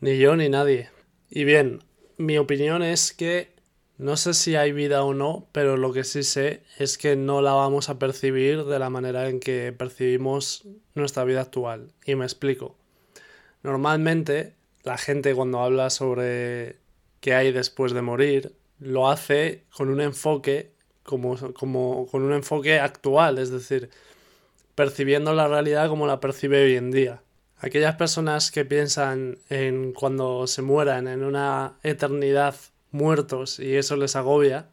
Ni 0.00 0.18
yo 0.18 0.36
ni 0.36 0.48
nadie. 0.48 0.90
Y 1.30 1.44
bien, 1.44 1.82
mi 2.18 2.38
opinión 2.38 2.82
es 2.82 3.12
que 3.12 3.54
no 3.96 4.16
sé 4.16 4.34
si 4.34 4.56
hay 4.56 4.72
vida 4.72 5.04
o 5.04 5.14
no, 5.14 5.46
pero 5.52 5.76
lo 5.76 5.92
que 5.92 6.04
sí 6.04 6.22
sé 6.22 6.62
es 6.78 6.98
que 6.98 7.16
no 7.16 7.42
la 7.42 7.52
vamos 7.52 7.88
a 7.88 7.98
percibir 7.98 8.64
de 8.64 8.78
la 8.78 8.90
manera 8.90 9.28
en 9.28 9.40
que 9.40 9.72
percibimos 9.72 10.64
nuestra 10.94 11.24
vida 11.24 11.40
actual. 11.40 11.92
Y 12.04 12.14
me 12.16 12.24
explico. 12.24 12.76
Normalmente 13.62 14.54
la 14.82 14.98
gente 14.98 15.34
cuando 15.34 15.60
habla 15.60 15.90
sobre 15.90 16.76
qué 17.24 17.34
hay 17.34 17.52
después 17.52 17.94
de 17.94 18.02
morir, 18.02 18.54
lo 18.78 19.08
hace 19.08 19.64
con 19.74 19.88
un 19.88 20.02
enfoque 20.02 20.72
como, 21.04 21.38
como 21.54 22.06
con 22.06 22.22
un 22.22 22.34
enfoque 22.34 22.78
actual, 22.78 23.38
es 23.38 23.48
decir, 23.48 23.88
percibiendo 24.74 25.32
la 25.32 25.48
realidad 25.48 25.88
como 25.88 26.06
la 26.06 26.20
percibe 26.20 26.62
hoy 26.62 26.76
en 26.76 26.90
día. 26.90 27.22
Aquellas 27.56 27.96
personas 27.96 28.50
que 28.50 28.66
piensan 28.66 29.38
en 29.48 29.94
cuando 29.94 30.46
se 30.46 30.60
mueran 30.60 31.08
en 31.08 31.24
una 31.24 31.78
eternidad 31.82 32.56
muertos 32.90 33.58
y 33.58 33.74
eso 33.76 33.96
les 33.96 34.16
agobia, 34.16 34.68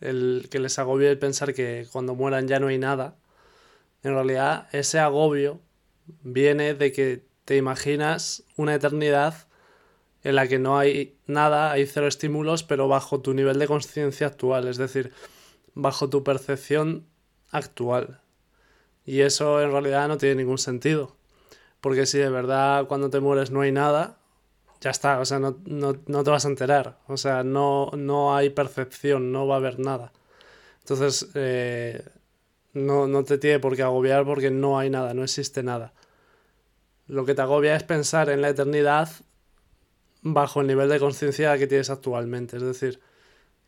el 0.00 0.46
que 0.52 0.60
les 0.60 0.78
agobia 0.78 1.10
el 1.10 1.18
pensar 1.18 1.52
que 1.52 1.88
cuando 1.90 2.14
mueran 2.14 2.46
ya 2.46 2.60
no 2.60 2.68
hay 2.68 2.78
nada, 2.78 3.16
en 4.04 4.14
realidad 4.14 4.68
ese 4.70 5.00
agobio 5.00 5.58
viene 6.22 6.74
de 6.74 6.92
que 6.92 7.24
te 7.44 7.56
imaginas 7.56 8.44
una 8.56 8.72
eternidad 8.72 9.48
en 10.24 10.36
la 10.36 10.46
que 10.46 10.58
no 10.58 10.78
hay 10.78 11.16
nada, 11.26 11.72
hay 11.72 11.86
cero 11.86 12.06
estímulos, 12.06 12.62
pero 12.62 12.88
bajo 12.88 13.20
tu 13.20 13.34
nivel 13.34 13.58
de 13.58 13.66
conciencia 13.66 14.28
actual, 14.28 14.68
es 14.68 14.76
decir, 14.76 15.12
bajo 15.74 16.08
tu 16.08 16.22
percepción 16.22 17.06
actual. 17.50 18.20
Y 19.04 19.20
eso 19.20 19.60
en 19.60 19.72
realidad 19.72 20.08
no 20.08 20.16
tiene 20.16 20.36
ningún 20.36 20.58
sentido. 20.58 21.16
Porque 21.80 22.06
si 22.06 22.18
de 22.18 22.30
verdad 22.30 22.86
cuando 22.86 23.10
te 23.10 23.20
mueres 23.20 23.50
no 23.50 23.62
hay 23.62 23.72
nada, 23.72 24.18
ya 24.80 24.90
está, 24.90 25.18
o 25.20 25.24
sea, 25.24 25.40
no, 25.40 25.54
te 25.54 26.30
vas 26.30 26.44
a 26.44 26.48
enterar. 26.48 26.98
O 27.08 27.16
sea, 27.16 27.42
no, 27.42 27.90
no 27.96 28.36
hay 28.36 28.50
percepción, 28.50 29.32
no 29.32 29.46
va 29.46 29.56
a 29.56 29.58
haber 29.58 29.80
nada. 29.80 30.12
Entonces, 30.80 31.30
eh, 31.34 32.04
no, 32.72 33.06
no 33.06 33.24
te 33.24 33.38
tiene 33.38 33.58
por 33.58 33.76
qué 33.76 33.82
agobiar 33.82 34.24
porque 34.24 34.50
no 34.50 34.78
hay 34.78 34.90
nada, 34.90 35.14
no 35.14 35.24
existe 35.24 35.62
nada. 35.62 35.92
Lo 37.08 37.24
que 37.24 37.34
te 37.34 37.42
agobia 37.42 37.76
es 37.76 37.82
pensar 37.82 38.30
en 38.30 38.42
la 38.42 38.48
eternidad 38.48 39.08
bajo 40.22 40.60
el 40.60 40.68
nivel 40.68 40.88
de 40.88 40.98
conciencia 40.98 41.58
que 41.58 41.66
tienes 41.66 41.90
actualmente. 41.90 42.56
Es 42.56 42.62
decir, 42.62 43.00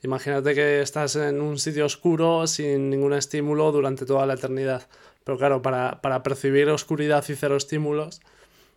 imagínate 0.03 0.55
que 0.55 0.81
estás 0.81 1.17
en 1.17 1.41
un 1.41 1.59
sitio 1.59 1.85
oscuro 1.85 2.47
sin 2.47 2.91
ningún 2.91 3.13
estímulo 3.13 3.73
durante 3.73 4.07
toda 4.07 4.25
la 4.27 4.35
eternidad. 4.35 4.89
Pero 5.25 5.39
claro, 5.39 5.63
para, 5.63 6.01
para 6.01 6.23
percibir 6.23 6.69
oscuridad 6.71 7.25
y 7.29 7.35
cero 7.35 7.57
estímulos, 7.57 8.21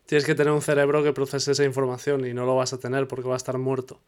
tienes 0.06 0.26
que 0.26 0.36
tener 0.36 0.54
un 0.54 0.62
cerebro 0.62 1.04
que 1.04 1.14
procese 1.14 1.52
esa 1.52 1.66
información 1.66 2.26
y 2.26 2.34
no 2.34 2.46
lo 2.46 2.56
vas 2.56 2.74
a 2.74 2.80
tener 2.80 3.08
porque 3.08 3.28
va 3.28 3.36
a 3.36 3.38
estar 3.38 3.58
muerto. 3.58 4.02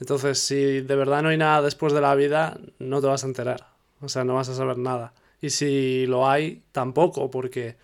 Entonces, 0.00 0.40
si 0.40 0.80
de 0.80 0.96
verdad 0.96 1.22
no 1.22 1.28
hay 1.28 1.36
nada 1.36 1.62
después 1.62 1.92
de 1.92 2.00
la 2.00 2.14
vida, 2.14 2.58
no 2.78 3.00
te 3.00 3.06
vas 3.06 3.22
a 3.22 3.28
enterar. 3.28 3.68
O 4.00 4.08
sea, 4.08 4.24
no 4.24 4.34
vas 4.34 4.48
a 4.48 4.54
saber 4.54 4.78
nada. 4.78 5.14
Y 5.40 5.50
si 5.50 6.06
lo 6.06 6.28
hay, 6.28 6.64
tampoco, 6.72 7.30
porque 7.30 7.76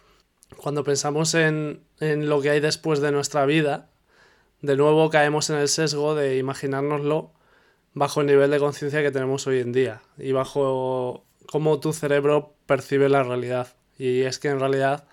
cuando 0.57 0.83
pensamos 0.83 1.35
en, 1.35 1.85
en 2.01 2.29
lo 2.29 2.41
que 2.41 2.51
hay 2.51 2.61
después 2.61 3.01
de 3.01 3.13
nuestra 3.13 3.47
vida, 3.47 3.90
de 4.63 4.77
nuevo 4.77 5.11
caemos 5.11 5.51
en 5.51 5.57
el 5.57 5.69
sesgo 5.69 6.15
de 6.15 6.37
imaginárnoslo 6.37 7.33
bajo 7.95 8.21
el 8.21 8.27
nivel 8.27 8.51
de 8.51 8.59
conciencia 8.59 9.03
que 9.03 9.11
tenemos 9.11 9.47
hoy 9.47 9.61
en 9.61 9.73
día 9.73 10.03
y 10.19 10.33
bajo 10.33 11.25
cómo 11.47 11.81
tu 11.81 11.93
cerebro 11.93 12.55
percibe 12.67 13.09
la 13.09 13.23
realidad. 13.23 13.69
Y 13.99 14.23
es 14.23 14.39
que 14.39 14.49
en 14.49 14.61
realidad, 14.61 15.05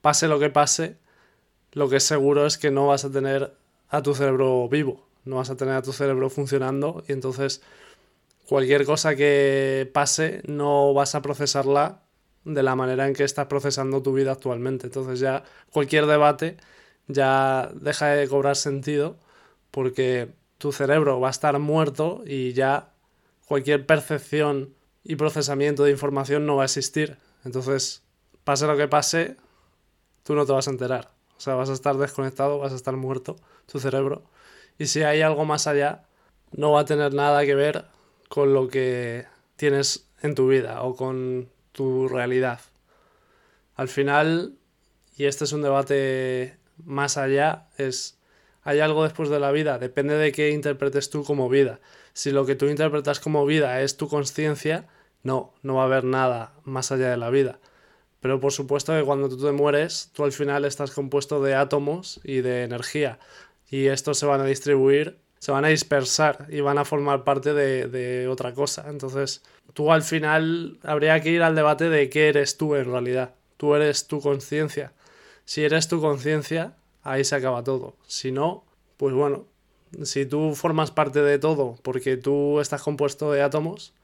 pase 0.00 0.28
lo 0.28 0.38
que 0.38 0.50
pase, 0.50 0.96
lo 1.72 1.88
que 1.88 1.96
es 1.96 2.04
seguro 2.04 2.46
es 2.46 2.58
que 2.58 2.70
no 2.70 2.86
vas 2.86 3.04
a 3.04 3.10
tener 3.10 3.54
a 3.88 4.02
tu 4.02 4.14
cerebro 4.14 4.68
vivo, 4.68 5.06
no 5.24 5.36
vas 5.36 5.50
a 5.50 5.56
tener 5.56 5.74
a 5.74 5.82
tu 5.82 5.92
cerebro 5.92 6.30
funcionando 6.30 7.04
y 7.08 7.12
entonces 7.12 7.62
cualquier 8.46 8.84
cosa 8.84 9.14
que 9.14 9.88
pase 9.92 10.42
no 10.46 10.94
vas 10.94 11.14
a 11.14 11.22
procesarla 11.22 12.02
de 12.44 12.62
la 12.62 12.74
manera 12.74 13.06
en 13.06 13.14
que 13.14 13.24
estás 13.24 13.46
procesando 13.46 14.02
tu 14.02 14.12
vida 14.12 14.32
actualmente. 14.32 14.86
Entonces 14.86 15.20
ya 15.20 15.44
cualquier 15.70 16.06
debate 16.06 16.56
ya 17.08 17.70
deja 17.74 18.06
de 18.08 18.28
cobrar 18.28 18.56
sentido 18.56 19.16
porque 19.70 20.28
tu 20.58 20.72
cerebro 20.72 21.20
va 21.20 21.28
a 21.28 21.30
estar 21.30 21.58
muerto 21.58 22.22
y 22.26 22.52
ya 22.52 22.92
cualquier 23.46 23.86
percepción 23.86 24.74
y 25.04 25.16
procesamiento 25.16 25.84
de 25.84 25.90
información 25.90 26.46
no 26.46 26.56
va 26.56 26.62
a 26.62 26.66
existir. 26.66 27.16
Entonces, 27.44 28.02
pase 28.44 28.66
lo 28.66 28.76
que 28.76 28.88
pase, 28.88 29.36
tú 30.22 30.34
no 30.34 30.44
te 30.44 30.52
vas 30.52 30.68
a 30.68 30.70
enterar. 30.70 31.10
O 31.36 31.40
sea, 31.40 31.54
vas 31.54 31.70
a 31.70 31.72
estar 31.72 31.96
desconectado, 31.96 32.58
vas 32.58 32.72
a 32.72 32.76
estar 32.76 32.96
muerto, 32.96 33.36
tu 33.66 33.78
cerebro. 33.78 34.24
Y 34.78 34.86
si 34.86 35.02
hay 35.02 35.22
algo 35.22 35.44
más 35.44 35.66
allá, 35.66 36.04
no 36.52 36.72
va 36.72 36.80
a 36.80 36.84
tener 36.84 37.14
nada 37.14 37.44
que 37.46 37.54
ver 37.54 37.86
con 38.28 38.52
lo 38.52 38.68
que 38.68 39.26
tienes 39.56 40.08
en 40.22 40.34
tu 40.34 40.48
vida 40.48 40.82
o 40.82 40.94
con 40.96 41.48
tu 41.72 42.08
realidad. 42.08 42.60
Al 43.76 43.88
final, 43.88 44.54
y 45.16 45.24
este 45.24 45.44
es 45.44 45.52
un 45.52 45.62
debate 45.62 46.57
más 46.84 47.16
allá, 47.16 47.66
es, 47.76 48.18
¿hay 48.62 48.80
algo 48.80 49.04
después 49.04 49.28
de 49.28 49.40
la 49.40 49.52
vida? 49.52 49.78
Depende 49.78 50.14
de 50.14 50.32
qué 50.32 50.50
interpretes 50.50 51.10
tú 51.10 51.24
como 51.24 51.48
vida. 51.48 51.80
Si 52.12 52.30
lo 52.30 52.46
que 52.46 52.56
tú 52.56 52.66
interpretas 52.66 53.20
como 53.20 53.46
vida 53.46 53.80
es 53.82 53.96
tu 53.96 54.08
conciencia, 54.08 54.86
no, 55.22 55.54
no 55.62 55.74
va 55.76 55.82
a 55.82 55.86
haber 55.86 56.04
nada 56.04 56.52
más 56.64 56.90
allá 56.92 57.10
de 57.10 57.16
la 57.16 57.30
vida. 57.30 57.58
Pero 58.20 58.40
por 58.40 58.52
supuesto 58.52 58.92
que 58.92 59.04
cuando 59.04 59.28
tú 59.28 59.38
te 59.38 59.52
mueres, 59.52 60.10
tú 60.12 60.24
al 60.24 60.32
final 60.32 60.64
estás 60.64 60.90
compuesto 60.90 61.42
de 61.42 61.54
átomos 61.54 62.20
y 62.24 62.40
de 62.40 62.64
energía. 62.64 63.18
Y 63.70 63.86
estos 63.86 64.18
se 64.18 64.26
van 64.26 64.40
a 64.40 64.44
distribuir, 64.44 65.18
se 65.38 65.52
van 65.52 65.64
a 65.64 65.68
dispersar 65.68 66.46
y 66.48 66.60
van 66.60 66.78
a 66.78 66.84
formar 66.84 67.22
parte 67.24 67.54
de, 67.54 67.86
de 67.86 68.28
otra 68.28 68.54
cosa. 68.54 68.86
Entonces, 68.88 69.42
tú 69.74 69.92
al 69.92 70.02
final 70.02 70.78
habría 70.82 71.20
que 71.20 71.30
ir 71.30 71.42
al 71.42 71.54
debate 71.54 71.88
de 71.88 72.10
qué 72.10 72.28
eres 72.28 72.56
tú 72.56 72.74
en 72.74 72.86
realidad. 72.86 73.34
Tú 73.56 73.74
eres 73.74 74.08
tu 74.08 74.20
conciencia. 74.20 74.92
Si 75.48 75.64
eres 75.64 75.88
tu 75.88 75.98
conciencia, 76.02 76.76
ahí 77.02 77.24
se 77.24 77.34
acaba 77.34 77.64
todo. 77.64 77.96
Si 78.06 78.32
no, 78.32 78.64
pues 78.98 79.14
bueno, 79.14 79.46
si 80.02 80.26
tú 80.26 80.54
formas 80.54 80.90
parte 80.90 81.22
de 81.22 81.38
todo 81.38 81.76
porque 81.82 82.18
tú 82.18 82.60
estás 82.60 82.82
compuesto 82.82 83.32
de 83.32 83.40
átomos, 83.40 83.94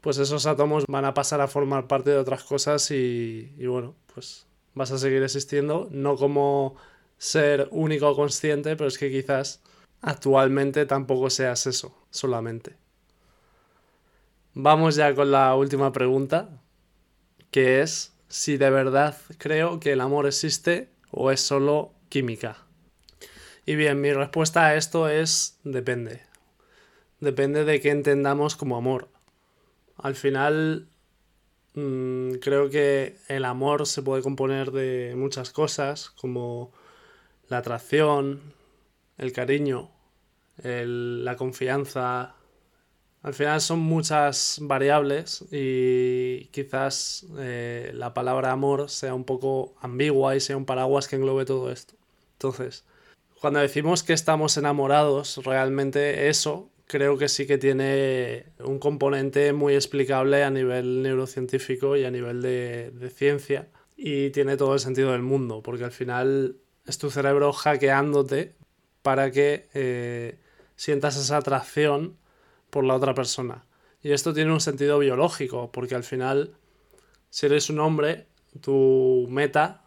pues 0.00 0.18
esos 0.18 0.46
átomos 0.46 0.84
van 0.88 1.04
a 1.04 1.14
pasar 1.14 1.40
a 1.40 1.46
formar 1.46 1.86
parte 1.86 2.10
de 2.10 2.16
otras 2.16 2.42
cosas 2.42 2.90
y, 2.90 3.54
bueno, 3.64 3.94
pues 4.12 4.48
vas 4.74 4.90
a 4.90 4.98
seguir 4.98 5.22
existiendo, 5.22 5.86
no 5.92 6.16
como 6.16 6.74
ser 7.18 7.68
único 7.70 8.16
consciente, 8.16 8.74
pero 8.74 8.88
es 8.88 8.98
que 8.98 9.12
quizás 9.12 9.60
actualmente 10.00 10.86
tampoco 10.86 11.30
seas 11.30 11.68
eso 11.68 11.96
solamente. 12.10 12.74
Vamos 14.54 14.96
ya 14.96 15.14
con 15.14 15.30
la 15.30 15.54
última 15.54 15.92
pregunta, 15.92 16.48
que 17.52 17.80
es 17.80 18.13
si 18.34 18.56
de 18.56 18.68
verdad 18.68 19.16
creo 19.38 19.78
que 19.78 19.92
el 19.92 20.00
amor 20.00 20.26
existe 20.26 20.88
o 21.12 21.30
es 21.30 21.40
solo 21.40 21.92
química. 22.08 22.56
Y 23.64 23.76
bien, 23.76 24.00
mi 24.00 24.12
respuesta 24.12 24.66
a 24.66 24.74
esto 24.74 25.08
es 25.08 25.60
depende. 25.62 26.20
Depende 27.20 27.64
de 27.64 27.80
qué 27.80 27.90
entendamos 27.90 28.56
como 28.56 28.76
amor. 28.76 29.08
Al 29.98 30.16
final, 30.16 30.88
mm, 31.74 32.32
creo 32.42 32.70
que 32.70 33.18
el 33.28 33.44
amor 33.44 33.86
se 33.86 34.02
puede 34.02 34.20
componer 34.20 34.72
de 34.72 35.14
muchas 35.16 35.50
cosas, 35.50 36.10
como 36.10 36.72
la 37.48 37.58
atracción, 37.58 38.40
el 39.16 39.32
cariño, 39.32 39.92
la 40.56 41.36
confianza. 41.36 42.34
Al 43.24 43.32
final 43.32 43.58
son 43.62 43.78
muchas 43.78 44.58
variables 44.60 45.46
y 45.50 46.44
quizás 46.48 47.24
eh, 47.38 47.90
la 47.94 48.12
palabra 48.12 48.52
amor 48.52 48.90
sea 48.90 49.14
un 49.14 49.24
poco 49.24 49.74
ambigua 49.80 50.36
y 50.36 50.40
sea 50.40 50.58
un 50.58 50.66
paraguas 50.66 51.08
que 51.08 51.16
englobe 51.16 51.46
todo 51.46 51.72
esto. 51.72 51.94
Entonces, 52.34 52.84
cuando 53.40 53.60
decimos 53.60 54.02
que 54.02 54.12
estamos 54.12 54.58
enamorados, 54.58 55.38
realmente 55.42 56.28
eso 56.28 56.68
creo 56.86 57.16
que 57.16 57.28
sí 57.30 57.46
que 57.46 57.56
tiene 57.56 58.44
un 58.62 58.78
componente 58.78 59.54
muy 59.54 59.74
explicable 59.74 60.44
a 60.44 60.50
nivel 60.50 61.02
neurocientífico 61.02 61.96
y 61.96 62.04
a 62.04 62.10
nivel 62.10 62.42
de, 62.42 63.10
ciencia 63.16 63.68
y 63.96 64.30
tiene 64.30 64.58
todo 64.58 64.74
el 64.74 64.80
sentido 64.80 65.12
del 65.12 65.22
mundo, 65.22 65.62
porque 65.62 65.84
al 65.84 65.92
final 65.92 66.56
es 66.86 66.98
tu 66.98 67.10
cerebro 67.10 67.54
hackeándote 67.54 68.54
para 69.00 69.30
que 69.30 69.66
eh, 69.72 70.36
sientas 70.76 71.16
esa 71.16 71.38
atracción 71.38 72.18
por 72.74 72.84
la 72.84 72.96
otra 72.96 73.14
persona. 73.14 73.64
Y 74.02 74.10
esto 74.10 74.34
tiene 74.34 74.52
un 74.52 74.60
sentido 74.60 74.98
biológico, 74.98 75.70
porque 75.70 75.94
al 75.94 76.02
final, 76.02 76.56
si 77.30 77.46
eres 77.46 77.70
un 77.70 77.78
hombre, 77.78 78.26
tu 78.60 79.28
meta 79.30 79.84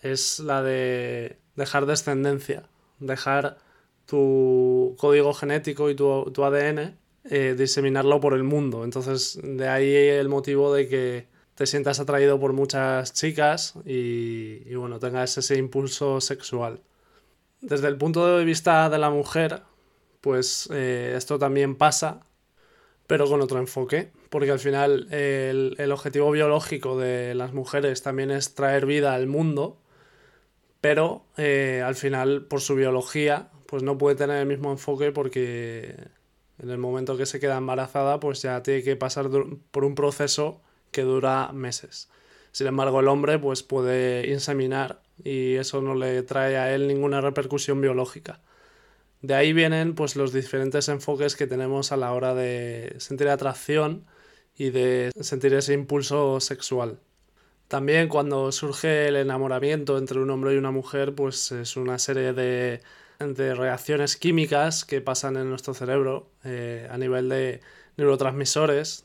es 0.00 0.40
la 0.40 0.62
de 0.62 1.38
dejar 1.54 1.84
descendencia, 1.84 2.62
dejar 2.98 3.58
tu 4.06 4.96
código 4.98 5.34
genético 5.34 5.90
y 5.90 5.94
tu, 5.94 6.30
tu 6.32 6.42
ADN, 6.42 6.96
eh, 7.24 7.54
diseminarlo 7.58 8.20
por 8.20 8.32
el 8.32 8.42
mundo. 8.42 8.84
Entonces, 8.84 9.38
de 9.42 9.68
ahí 9.68 9.94
el 9.94 10.30
motivo 10.30 10.72
de 10.72 10.88
que 10.88 11.28
te 11.54 11.66
sientas 11.66 12.00
atraído 12.00 12.40
por 12.40 12.54
muchas 12.54 13.12
chicas 13.12 13.74
y, 13.84 14.62
y 14.64 14.74
bueno, 14.76 14.98
tengas 14.98 15.36
ese 15.36 15.58
impulso 15.58 16.22
sexual. 16.22 16.80
Desde 17.60 17.88
el 17.88 17.98
punto 17.98 18.38
de 18.38 18.46
vista 18.46 18.88
de 18.88 18.98
la 18.98 19.10
mujer, 19.10 19.62
pues 20.22 20.70
eh, 20.72 21.12
esto 21.16 21.38
también 21.38 21.76
pasa, 21.76 22.22
pero 23.10 23.26
con 23.26 23.40
otro 23.40 23.58
enfoque, 23.58 24.12
porque 24.28 24.52
al 24.52 24.60
final 24.60 25.08
el, 25.10 25.74
el, 25.78 25.90
objetivo 25.90 26.30
biológico 26.30 26.96
de 26.96 27.34
las 27.34 27.52
mujeres 27.52 28.04
también 28.04 28.30
es 28.30 28.54
traer 28.54 28.86
vida 28.86 29.14
al 29.14 29.26
mundo, 29.26 29.78
pero 30.80 31.24
eh, 31.36 31.82
al 31.84 31.96
final 31.96 32.44
por 32.44 32.60
su 32.60 32.76
biología 32.76 33.50
pues 33.66 33.82
no 33.82 33.98
puede 33.98 34.14
tener 34.14 34.36
el 34.36 34.46
mismo 34.46 34.70
enfoque 34.70 35.10
porque 35.10 35.96
en 36.62 36.70
el 36.70 36.78
momento 36.78 37.16
que 37.16 37.26
se 37.26 37.40
queda 37.40 37.56
embarazada 37.56 38.20
pues 38.20 38.42
ya 38.42 38.62
tiene 38.62 38.84
que 38.84 38.94
pasar 38.94 39.28
por 39.72 39.84
un 39.84 39.96
proceso 39.96 40.60
que 40.92 41.02
dura 41.02 41.50
meses. 41.52 42.10
Sin 42.52 42.68
embargo, 42.68 43.00
el 43.00 43.08
hombre 43.08 43.40
pues 43.40 43.64
puede 43.64 44.30
inseminar 44.30 45.02
y 45.24 45.56
eso 45.56 45.82
no 45.82 45.96
le 45.96 46.22
trae 46.22 46.56
a 46.58 46.72
él 46.72 46.86
ninguna 46.86 47.20
repercusión 47.20 47.80
biológica. 47.80 48.38
De 49.22 49.34
ahí 49.34 49.52
vienen 49.52 49.94
pues 49.94 50.16
los 50.16 50.32
diferentes 50.32 50.88
enfoques 50.88 51.36
que 51.36 51.46
tenemos 51.46 51.92
a 51.92 51.96
la 51.96 52.12
hora 52.12 52.34
de 52.34 52.94
sentir 52.98 53.28
atracción 53.28 54.06
y 54.56 54.70
de 54.70 55.10
sentir 55.20 55.54
ese 55.54 55.74
impulso 55.74 56.40
sexual. 56.40 56.98
También 57.68 58.08
cuando 58.08 58.50
surge 58.50 59.08
el 59.08 59.16
enamoramiento 59.16 59.96
entre 59.96 60.18
un 60.18 60.30
hombre 60.30 60.54
y 60.54 60.56
una 60.56 60.70
mujer, 60.72 61.14
pues 61.14 61.52
es 61.52 61.76
una 61.76 61.98
serie 61.98 62.32
de, 62.32 62.80
de 63.20 63.54
reacciones 63.54 64.16
químicas 64.16 64.84
que 64.84 65.00
pasan 65.00 65.36
en 65.36 65.48
nuestro 65.48 65.74
cerebro 65.74 66.30
eh, 66.42 66.88
a 66.90 66.98
nivel 66.98 67.28
de 67.28 67.60
neurotransmisores, 67.96 69.04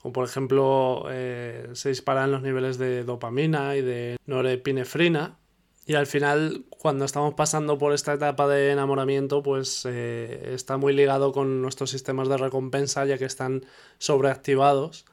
como 0.00 0.12
por 0.12 0.24
ejemplo 0.26 1.04
eh, 1.10 1.68
se 1.74 1.90
disparan 1.90 2.32
los 2.32 2.42
niveles 2.42 2.78
de 2.78 3.04
dopamina 3.04 3.76
y 3.76 3.82
de 3.82 4.16
norepinefrina. 4.26 5.36
Y 5.84 5.94
al 5.94 6.06
final, 6.06 6.64
cuando 6.82 7.04
estamos 7.04 7.34
pasando 7.34 7.78
por 7.78 7.92
esta 7.92 8.14
etapa 8.14 8.48
de 8.48 8.72
enamoramiento, 8.72 9.40
pues 9.40 9.86
eh, 9.88 10.50
está 10.52 10.78
muy 10.78 10.92
ligado 10.92 11.30
con 11.30 11.62
nuestros 11.62 11.90
sistemas 11.90 12.28
de 12.28 12.36
recompensa, 12.36 13.06
ya 13.06 13.18
que 13.18 13.24
están 13.24 13.64
sobreactivados, 13.98 15.04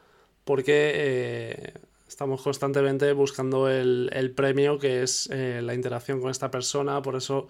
porque 0.46 0.92
eh, 0.96 1.74
estamos 2.08 2.42
constantemente 2.42 3.14
buscando 3.14 3.70
el, 3.70 4.10
el 4.14 4.32
premio, 4.32 4.80
que 4.80 5.04
es 5.04 5.30
la 5.30 5.76
interacción 5.76 6.20
con 6.22 6.32
esta 6.32 6.50
persona, 6.50 7.04
por 7.04 7.16
eso 7.16 7.48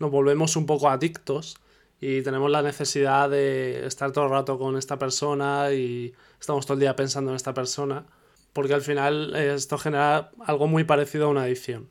nos 0.00 0.10
volvemos 0.10 0.56
un 0.56 0.66
poco 0.66 0.88
adictos 0.88 1.56
y 2.00 2.22
tenemos 2.22 2.50
la 2.50 2.62
necesidad 2.62 3.30
de 3.30 3.86
estar 3.86 4.10
todo 4.10 4.24
el 4.24 4.30
rato 4.32 4.58
con 4.58 4.78
esta 4.78 4.98
persona 4.98 5.72
y 5.72 6.12
estamos 6.40 6.66
todo 6.66 6.74
el 6.74 6.80
día 6.80 6.96
pensando 6.96 7.30
en 7.30 7.36
esta 7.36 7.54
persona, 7.54 8.04
porque 8.52 8.74
al 8.74 8.82
final 8.82 9.36
esto 9.36 9.78
genera 9.78 10.32
algo 10.44 10.66
muy 10.66 10.82
parecido 10.82 11.26
a 11.26 11.28
una 11.28 11.42
adicción. 11.42 11.88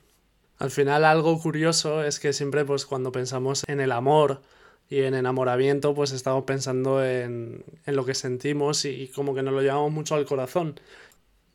Al 0.60 0.72
final 0.72 1.06
algo 1.06 1.40
curioso 1.42 2.04
es 2.04 2.20
que 2.20 2.34
siempre 2.34 2.66
pues 2.66 2.86
cuando 2.86 3.12
pensamos 3.12 3.64
en 3.68 3.80
el 3.80 3.92
amor 3.92 4.42
y 4.90 5.02
en 5.02 5.14
enamoramiento 5.14 5.96
pues 5.96 6.12
estamos 6.12 6.44
pensando 6.44 7.04
en, 7.04 7.64
en 7.86 7.96
lo 7.96 8.06
que 8.06 8.14
sentimos 8.14 8.84
y, 8.86 8.90
y 8.90 9.08
como 9.08 9.34
que 9.34 9.42
nos 9.42 9.54
lo 9.54 9.62
llevamos 9.62 9.92
mucho 9.92 10.16
al 10.16 10.26
corazón. 10.26 10.80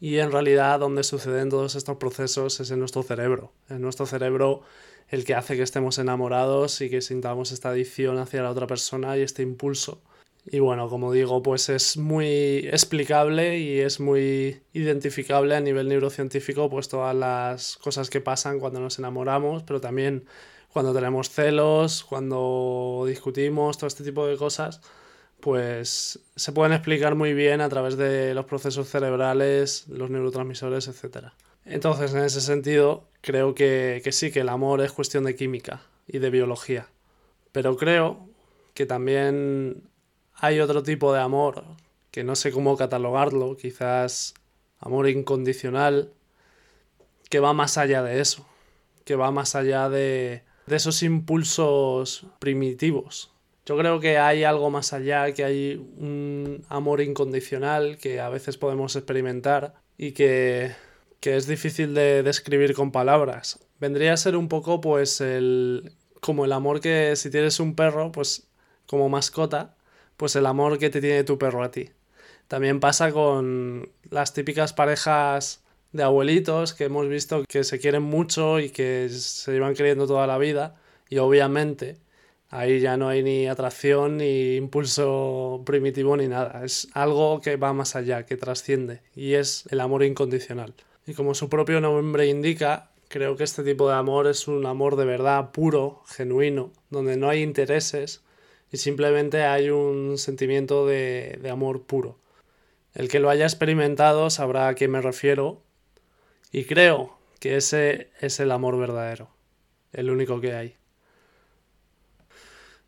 Y 0.00 0.18
en 0.18 0.32
realidad 0.32 0.80
donde 0.80 1.04
suceden 1.04 1.50
todos 1.50 1.74
estos 1.74 1.98
procesos 1.98 2.60
es 2.60 2.70
en 2.70 2.78
nuestro 2.78 3.02
cerebro. 3.02 3.52
En 3.68 3.82
nuestro 3.82 4.06
cerebro 4.06 4.62
el 5.08 5.24
que 5.24 5.34
hace 5.34 5.56
que 5.56 5.62
estemos 5.62 5.98
enamorados 5.98 6.80
y 6.80 6.90
que 6.90 7.00
sintamos 7.02 7.52
esta 7.52 7.70
adicción 7.70 8.18
hacia 8.18 8.42
la 8.42 8.50
otra 8.50 8.66
persona 8.66 9.16
y 9.16 9.22
este 9.22 9.42
impulso. 9.42 10.02
Y 10.46 10.58
bueno, 10.58 10.88
como 10.90 11.12
digo, 11.12 11.42
pues 11.42 11.70
es 11.70 11.96
muy 11.96 12.68
explicable 12.70 13.58
y 13.58 13.80
es 13.80 13.98
muy 13.98 14.60
identificable 14.74 15.56
a 15.56 15.60
nivel 15.60 15.88
neurocientífico, 15.88 16.68
pues 16.68 16.88
todas 16.88 17.14
las 17.14 17.78
cosas 17.78 18.10
que 18.10 18.20
pasan 18.20 18.60
cuando 18.60 18.78
nos 18.80 18.98
enamoramos, 18.98 19.62
pero 19.62 19.80
también 19.80 20.26
cuando 20.70 20.92
tenemos 20.92 21.30
celos, 21.30 22.04
cuando 22.04 23.04
discutimos, 23.06 23.78
todo 23.78 23.86
este 23.86 24.04
tipo 24.04 24.26
de 24.26 24.36
cosas, 24.36 24.82
pues 25.40 26.20
se 26.36 26.52
pueden 26.52 26.72
explicar 26.72 27.14
muy 27.14 27.32
bien 27.32 27.60
a 27.60 27.68
través 27.70 27.96
de 27.96 28.34
los 28.34 28.44
procesos 28.44 28.88
cerebrales, 28.88 29.86
los 29.88 30.10
neurotransmisores, 30.10 30.88
etc. 30.88 31.28
Entonces, 31.64 32.12
en 32.12 32.24
ese 32.24 32.42
sentido, 32.42 33.08
creo 33.22 33.54
que, 33.54 34.02
que 34.04 34.12
sí, 34.12 34.30
que 34.30 34.40
el 34.40 34.48
amor 34.50 34.82
es 34.82 34.92
cuestión 34.92 35.24
de 35.24 35.36
química 35.36 35.82
y 36.06 36.18
de 36.18 36.28
biología. 36.28 36.88
Pero 37.52 37.76
creo 37.76 38.28
que 38.74 38.84
también 38.84 39.84
hay 40.36 40.60
otro 40.60 40.82
tipo 40.82 41.12
de 41.12 41.20
amor 41.20 41.64
que 42.10 42.24
no 42.24 42.36
sé 42.36 42.52
cómo 42.52 42.76
catalogarlo, 42.76 43.56
quizás 43.56 44.34
amor 44.78 45.08
incondicional, 45.08 46.12
que 47.28 47.40
va 47.40 47.52
más 47.52 47.78
allá 47.78 48.02
de 48.02 48.20
eso, 48.20 48.46
que 49.04 49.16
va 49.16 49.30
más 49.30 49.54
allá 49.54 49.88
de, 49.88 50.42
de 50.66 50.76
esos 50.76 51.02
impulsos 51.02 52.26
primitivos. 52.38 53.32
Yo 53.66 53.76
creo 53.78 53.98
que 53.98 54.18
hay 54.18 54.44
algo 54.44 54.70
más 54.70 54.92
allá, 54.92 55.32
que 55.32 55.44
hay 55.44 55.74
un 55.76 56.64
amor 56.68 57.00
incondicional 57.00 57.96
que 57.98 58.20
a 58.20 58.28
veces 58.28 58.58
podemos 58.58 58.94
experimentar 58.94 59.74
y 59.96 60.12
que 60.12 60.72
que 61.24 61.36
es 61.36 61.46
difícil 61.46 61.94
de 61.94 62.22
describir 62.22 62.74
con 62.74 62.92
palabras. 62.92 63.58
Vendría 63.80 64.12
a 64.12 64.18
ser 64.18 64.36
un 64.36 64.48
poco 64.48 64.82
pues 64.82 65.22
el 65.22 65.94
como 66.20 66.44
el 66.44 66.52
amor 66.52 66.82
que 66.82 67.16
si 67.16 67.30
tienes 67.30 67.60
un 67.60 67.74
perro, 67.74 68.12
pues 68.12 68.46
como 68.84 69.08
mascota, 69.08 69.74
pues 70.16 70.36
el 70.36 70.46
amor 70.46 70.78
que 70.78 70.90
te 70.90 71.00
tiene 71.00 71.24
tu 71.24 71.38
perro 71.38 71.62
a 71.62 71.70
ti. 71.70 71.90
También 72.48 72.80
pasa 72.80 73.12
con 73.12 73.88
las 74.10 74.34
típicas 74.34 74.72
parejas 74.72 75.62
de 75.92 76.02
abuelitos 76.02 76.74
que 76.74 76.84
hemos 76.84 77.08
visto 77.08 77.44
que 77.48 77.64
se 77.64 77.78
quieren 77.78 78.02
mucho 78.02 78.58
y 78.60 78.70
que 78.70 79.08
se 79.08 79.52
llevan 79.52 79.74
queriendo 79.74 80.06
toda 80.06 80.26
la 80.26 80.38
vida 80.38 80.76
y 81.08 81.18
obviamente 81.18 81.98
ahí 82.50 82.80
ya 82.80 82.96
no 82.96 83.08
hay 83.08 83.22
ni 83.22 83.46
atracción 83.46 84.18
ni 84.18 84.56
impulso 84.56 85.62
primitivo 85.64 86.16
ni 86.16 86.28
nada, 86.28 86.64
es 86.64 86.88
algo 86.94 87.40
que 87.40 87.56
va 87.56 87.72
más 87.72 87.96
allá, 87.96 88.26
que 88.26 88.36
trasciende 88.36 89.00
y 89.14 89.34
es 89.34 89.64
el 89.70 89.80
amor 89.80 90.02
incondicional. 90.02 90.74
Y 91.06 91.14
como 91.14 91.34
su 91.34 91.48
propio 91.48 91.80
nombre 91.80 92.26
indica, 92.26 92.90
creo 93.08 93.36
que 93.36 93.44
este 93.44 93.62
tipo 93.62 93.88
de 93.88 93.94
amor 93.94 94.26
es 94.26 94.48
un 94.48 94.66
amor 94.66 94.96
de 94.96 95.04
verdad 95.04 95.50
puro, 95.52 96.02
genuino, 96.06 96.72
donde 96.90 97.16
no 97.16 97.28
hay 97.28 97.42
intereses 97.42 98.22
y 98.74 98.76
simplemente 98.76 99.44
hay 99.44 99.70
un 99.70 100.18
sentimiento 100.18 100.84
de, 100.84 101.38
de 101.40 101.48
amor 101.48 101.84
puro. 101.84 102.18
El 102.92 103.08
que 103.08 103.20
lo 103.20 103.30
haya 103.30 103.44
experimentado 103.44 104.30
sabrá 104.30 104.66
a 104.66 104.74
qué 104.74 104.88
me 104.88 105.00
refiero 105.00 105.62
y 106.50 106.64
creo 106.64 107.16
que 107.38 107.56
ese 107.56 108.10
es 108.20 108.40
el 108.40 108.50
amor 108.50 108.76
verdadero, 108.76 109.28
el 109.92 110.10
único 110.10 110.40
que 110.40 110.54
hay. 110.54 110.76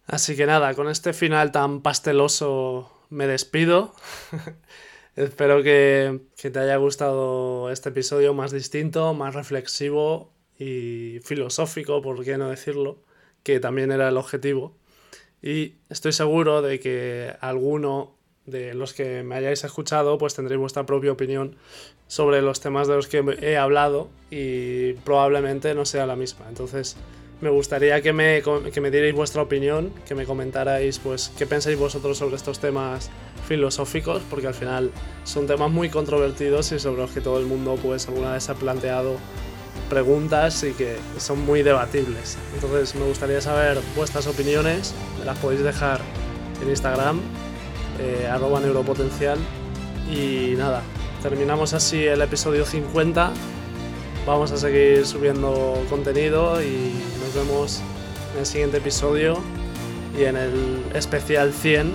Así 0.06 0.34
que 0.34 0.46
nada, 0.46 0.74
con 0.74 0.88
este 0.88 1.12
final 1.12 1.52
tan 1.52 1.82
pasteloso 1.82 2.90
me 3.08 3.28
despido. 3.28 3.94
Espero 5.14 5.62
que, 5.62 6.20
te 6.36 6.58
haya 6.58 6.78
gustado 6.78 7.70
este 7.70 7.90
episodio 7.90 8.34
más 8.34 8.50
distinto, 8.50 9.14
más 9.14 9.36
reflexivo 9.36 10.32
y 10.58 11.20
filosófico, 11.22 12.02
por 12.02 12.24
qué 12.24 12.38
no 12.38 12.50
decirlo, 12.50 13.04
que 13.44 13.60
también 13.60 13.92
era 13.92 14.08
el 14.08 14.16
objetivo. 14.16 14.74
Y 15.46 15.76
estoy 15.88 16.12
seguro 16.12 16.60
de 16.60 16.80
que 16.80 17.32
alguno 17.40 18.16
de 18.46 18.74
los 18.74 18.94
que 18.94 19.22
me 19.22 19.36
hayáis 19.36 19.62
escuchado 19.62 20.18
pues 20.18 20.34
tendréis 20.34 20.58
vuestra 20.58 20.86
propia 20.86 21.12
opinión 21.12 21.54
sobre 22.08 22.42
los 22.42 22.58
temas 22.58 22.88
de 22.88 22.96
los 22.96 23.06
que 23.06 23.24
he 23.40 23.56
hablado 23.56 24.08
y 24.28 24.94
probablemente 25.04 25.72
no 25.76 25.84
sea 25.84 26.04
la 26.04 26.16
misma. 26.16 26.46
Entonces 26.48 26.96
me 27.40 27.48
gustaría 27.48 28.02
que 28.02 28.12
me, 28.12 28.42
que 28.72 28.80
me 28.80 28.90
dierais 28.90 29.14
vuestra 29.14 29.40
opinión, 29.40 29.92
que 30.04 30.16
me 30.16 30.24
comentarais 30.24 30.98
pues 30.98 31.30
qué 31.38 31.46
pensáis 31.46 31.78
vosotros 31.78 32.18
sobre 32.18 32.34
estos 32.34 32.58
temas 32.58 33.08
filosóficos, 33.46 34.22
porque 34.28 34.48
al 34.48 34.54
final 34.54 34.90
son 35.22 35.46
temas 35.46 35.70
muy 35.70 35.90
controvertidos 35.90 36.72
y 36.72 36.80
sobre 36.80 37.02
los 37.02 37.12
que 37.12 37.20
todo 37.20 37.38
el 37.38 37.46
mundo 37.46 37.78
pues 37.80 38.08
alguna 38.08 38.32
vez 38.32 38.48
ha 38.48 38.54
planteado 38.56 39.14
preguntas 39.88 40.62
y 40.64 40.72
que 40.72 40.96
son 41.18 41.44
muy 41.44 41.62
debatibles. 41.62 42.36
Entonces 42.54 42.94
me 42.94 43.06
gustaría 43.06 43.40
saber 43.40 43.80
vuestras 43.94 44.26
opiniones, 44.26 44.94
me 45.18 45.24
las 45.24 45.38
podéis 45.38 45.62
dejar 45.62 46.00
en 46.62 46.68
Instagram, 46.68 47.20
eh, 48.00 48.28
arroba 48.30 48.60
neuropotencial. 48.60 49.38
Y 50.10 50.54
nada, 50.56 50.82
terminamos 51.22 51.72
así 51.74 52.04
el 52.04 52.20
episodio 52.22 52.64
50 52.64 53.32
vamos 54.26 54.50
a 54.50 54.56
seguir 54.56 55.06
subiendo 55.06 55.84
contenido 55.88 56.60
y 56.60 56.92
nos 57.20 57.34
vemos 57.34 57.80
en 58.34 58.40
el 58.40 58.46
siguiente 58.46 58.78
episodio 58.78 59.38
y 60.18 60.24
en 60.24 60.36
el 60.36 60.84
especial 60.94 61.52
100 61.52 61.92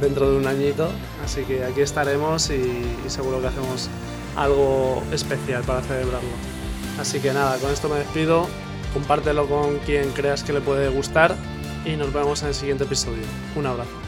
dentro 0.00 0.30
de 0.30 0.38
un 0.38 0.46
añito. 0.46 0.88
Así 1.24 1.42
que 1.42 1.64
aquí 1.64 1.80
estaremos 1.80 2.48
y, 2.50 2.84
seguro 3.08 3.40
que 3.40 3.48
hacemos 3.48 3.88
algo 4.36 5.02
especial 5.12 5.64
para 5.64 5.82
celebrarlo. 5.82 6.53
Así 6.98 7.20
que 7.20 7.32
nada, 7.32 7.58
con 7.58 7.70
esto 7.70 7.88
me 7.88 7.96
despido. 7.96 8.48
Compártelo 8.92 9.48
con 9.48 9.78
quien 9.80 10.10
creas 10.12 10.44
que 10.44 10.52
le 10.52 10.60
puede 10.60 10.88
gustar 10.88 11.34
y 11.84 11.96
nos 11.96 12.12
vemos 12.12 12.42
en 12.42 12.48
el 12.48 12.54
siguiente 12.54 12.84
episodio. 12.84 13.24
Un 13.56 13.66
abrazo. 13.66 14.03